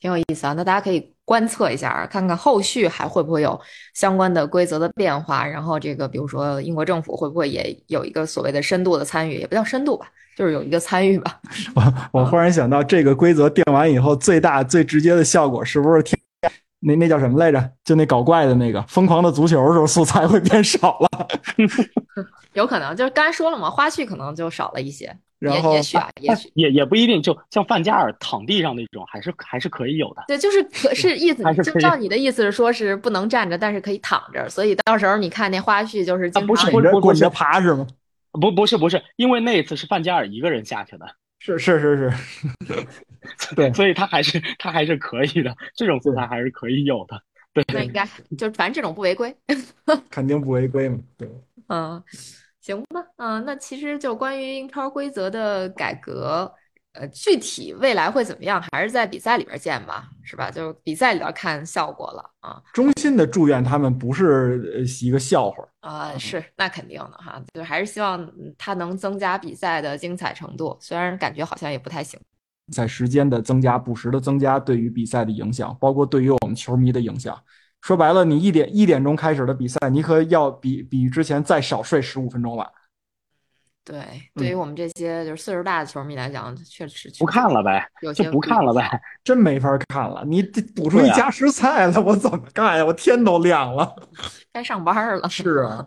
[0.00, 0.54] 挺有意思啊。
[0.54, 3.58] 那大家可以观测一下，看看后续还会不会有
[3.94, 5.46] 相关的规则的变化。
[5.46, 10.06] 然后这个，比如说英国政府会不会也有一个所谓的深度的参与，也不叫深度吧，
[10.36, 11.40] 就是有一个参与吧。
[11.74, 16.18] 我我忽然想到，这个规则定完以后，最大最直接的效果是不是天
[16.86, 17.70] 那那叫什么来着？
[17.82, 21.28] 就那搞怪的那个《疯狂的足球》时候，素材会变少了。
[22.52, 30.24] 有可能就是刚才说了嘛，花絮可能就少了一些，然后也也许啊，也许也也不一定，就像范加尔躺地上那种，还是还是可以有的。
[30.28, 37.86] 对，就是可是意思，是就照你的意思是说是不能站着，但是可以躺着，所以到时候你看那花絮就是经不是常滚着不是滚着爬是吗？
[38.32, 41.06] 不不是不是，因为那一次是范加尔一个人下去的，
[41.38, 42.10] 是是是
[42.66, 47.20] 是， 对所以他还是他还是可以的，这种素材还是可以有的。
[47.52, 48.04] 对那应该
[48.36, 49.32] 就反正这种不违规。
[50.10, 50.98] 肯定不违规嘛。
[51.16, 51.28] 对，
[51.68, 52.02] 嗯，
[52.64, 56.50] 行吧，嗯，那其实就关于英超规则的改革，
[56.94, 60.50] 呃，具体未来会怎么样，还是在比赛里边见吧，是吧？
[60.50, 62.62] 就比赛里边看效果了啊。
[62.72, 65.62] 衷心的祝愿他们不是呃一个笑话。
[65.80, 72.18] 啊，是，那肯定的哈，就还是希望嗯它能增加比赛的精彩程度，虽然感觉好像也不太行。
[72.72, 77.38] 在时间的增加、不时的增加对于比赛的影响，包括对于我们球迷的影响。
[77.84, 82.66] 说白了，你一点一点钟开始的比赛，你可要比比之前再少睡十五分钟了。
[83.84, 84.02] 对，
[84.34, 88.98] 对于嗯我们这些就是岁数大的球迷来讲，确实不看了呗，就不有些不看了呗。
[89.22, 92.84] 真没法看了，你这补出一加时赛了，我怎么干呀？
[92.86, 93.94] 我天都亮了。
[94.50, 95.28] 该上班了。
[95.28, 95.86] 是啊，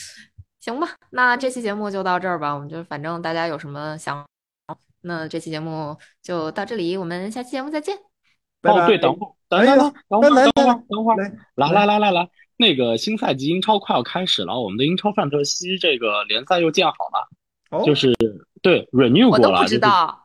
[0.60, 2.54] 行吧，那这期节目就到这儿吧。
[2.54, 4.26] 我们就反正大家有什么想，
[5.02, 8.13] 那这期节目就到这里，我们下期节目再见。
[8.72, 9.76] 哦，对，等会儿，等哎呀
[10.08, 11.16] 等会来儿，等会儿，等会儿，
[11.54, 18.14] 来来来来来来，那个新赛季英超快要开始了，我们的英超范特西这个联赛又建好了，哦就是
[18.62, 20.20] 对 renew 过了，我都不知就是道。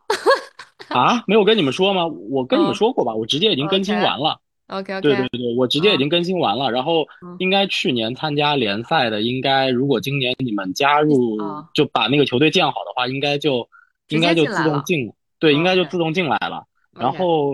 [0.89, 2.07] 啊，没有跟你们说吗？
[2.07, 4.39] 我跟你嗯们说过吧，我直接已经更新完了。
[4.69, 6.71] OK 对对对，我直接已经更新完了。
[6.71, 13.67] 然后嗯应该去年参加联赛的，应该如果今年你们加入啊就把那个球队建好的话，应该就
[14.07, 16.65] 直应该就自动进，对，应该就自动进来了。
[16.91, 17.53] 然后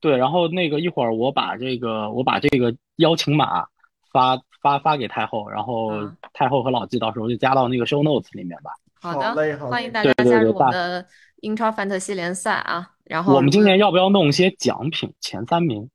[0.00, 3.66] 对，然后那个一会儿我把这个我把这个邀请码
[4.12, 8.70] 发发发给太后，然后嗯太后和老纪到时候就加到那个 show notes 里面吧。
[9.00, 11.06] 好好嘞好的，欢迎大家加入我们的
[11.42, 12.90] 英超范特西联赛啊。
[13.04, 15.88] 然后我们今年要不要弄一些奖品前三名？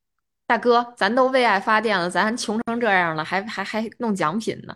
[0.45, 4.75] 大哥，咱都为爱发电了，咱穷成这样了，还还还弄奖品呢？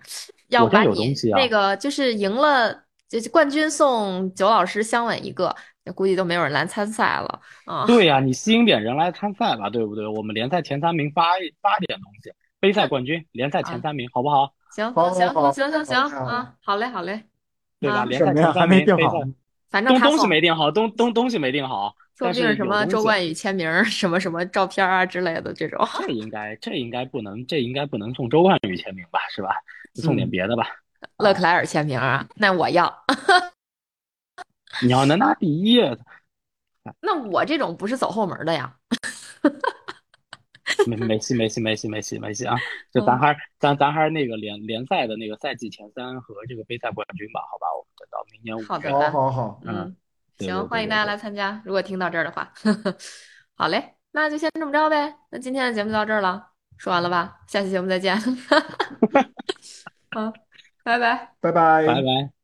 [0.49, 2.73] 要不把你有东西啊那个就是赢了，
[3.09, 5.53] 就是冠军送九老师香吻一个，
[5.93, 7.85] 估计都没有人来参赛了啊。
[7.85, 10.07] 对呀、你吸引点人来参赛吧，对不对？
[10.07, 14.53] 我们联赛前三名发一发点东西，杯赛冠军、联赛前三名，好不好？
[14.71, 17.23] 行行行好行行行啊，好嘞好嘞，
[17.79, 17.97] 对吧？
[17.97, 18.85] 啊联赛前三名。
[19.69, 25.85] 反正东东西没定好，东东东西没定好，说不定什么周冠宇签名、什么什么照片啊之类的这种。
[25.99, 29.49] 这应该这应该不能，这应该不能送周冠宇签名吧，是吧？
[29.95, 30.67] 送点嗯别的吧。
[31.17, 33.03] 勒克莱尔签名啊，那我要。
[34.83, 35.79] 你要能拿第一，
[36.99, 38.75] 那我这种不是走后门的呀。
[40.85, 42.55] 没没戏没戏没戏没戏没戏啊！
[42.93, 47.67] 就咱嗯还咱咱还是那个联联赛的那个赛季前三和这个杯赛冠军吧，好吧？
[47.75, 48.65] 我们等到明年五月。
[48.65, 49.95] 好的好好好，嗯，
[50.37, 51.61] 行，欢迎大家来参加。
[51.65, 52.53] 如果听到这儿的话，
[53.55, 55.15] 好嘞，那就先这么着呗。
[55.31, 57.39] 那今天的节目就到这儿了，说完了吧？
[57.47, 58.15] 下期节目再见。
[60.11, 60.31] 好，
[60.83, 61.33] 拜拜。
[61.39, 62.36] 拜拜，拜拜。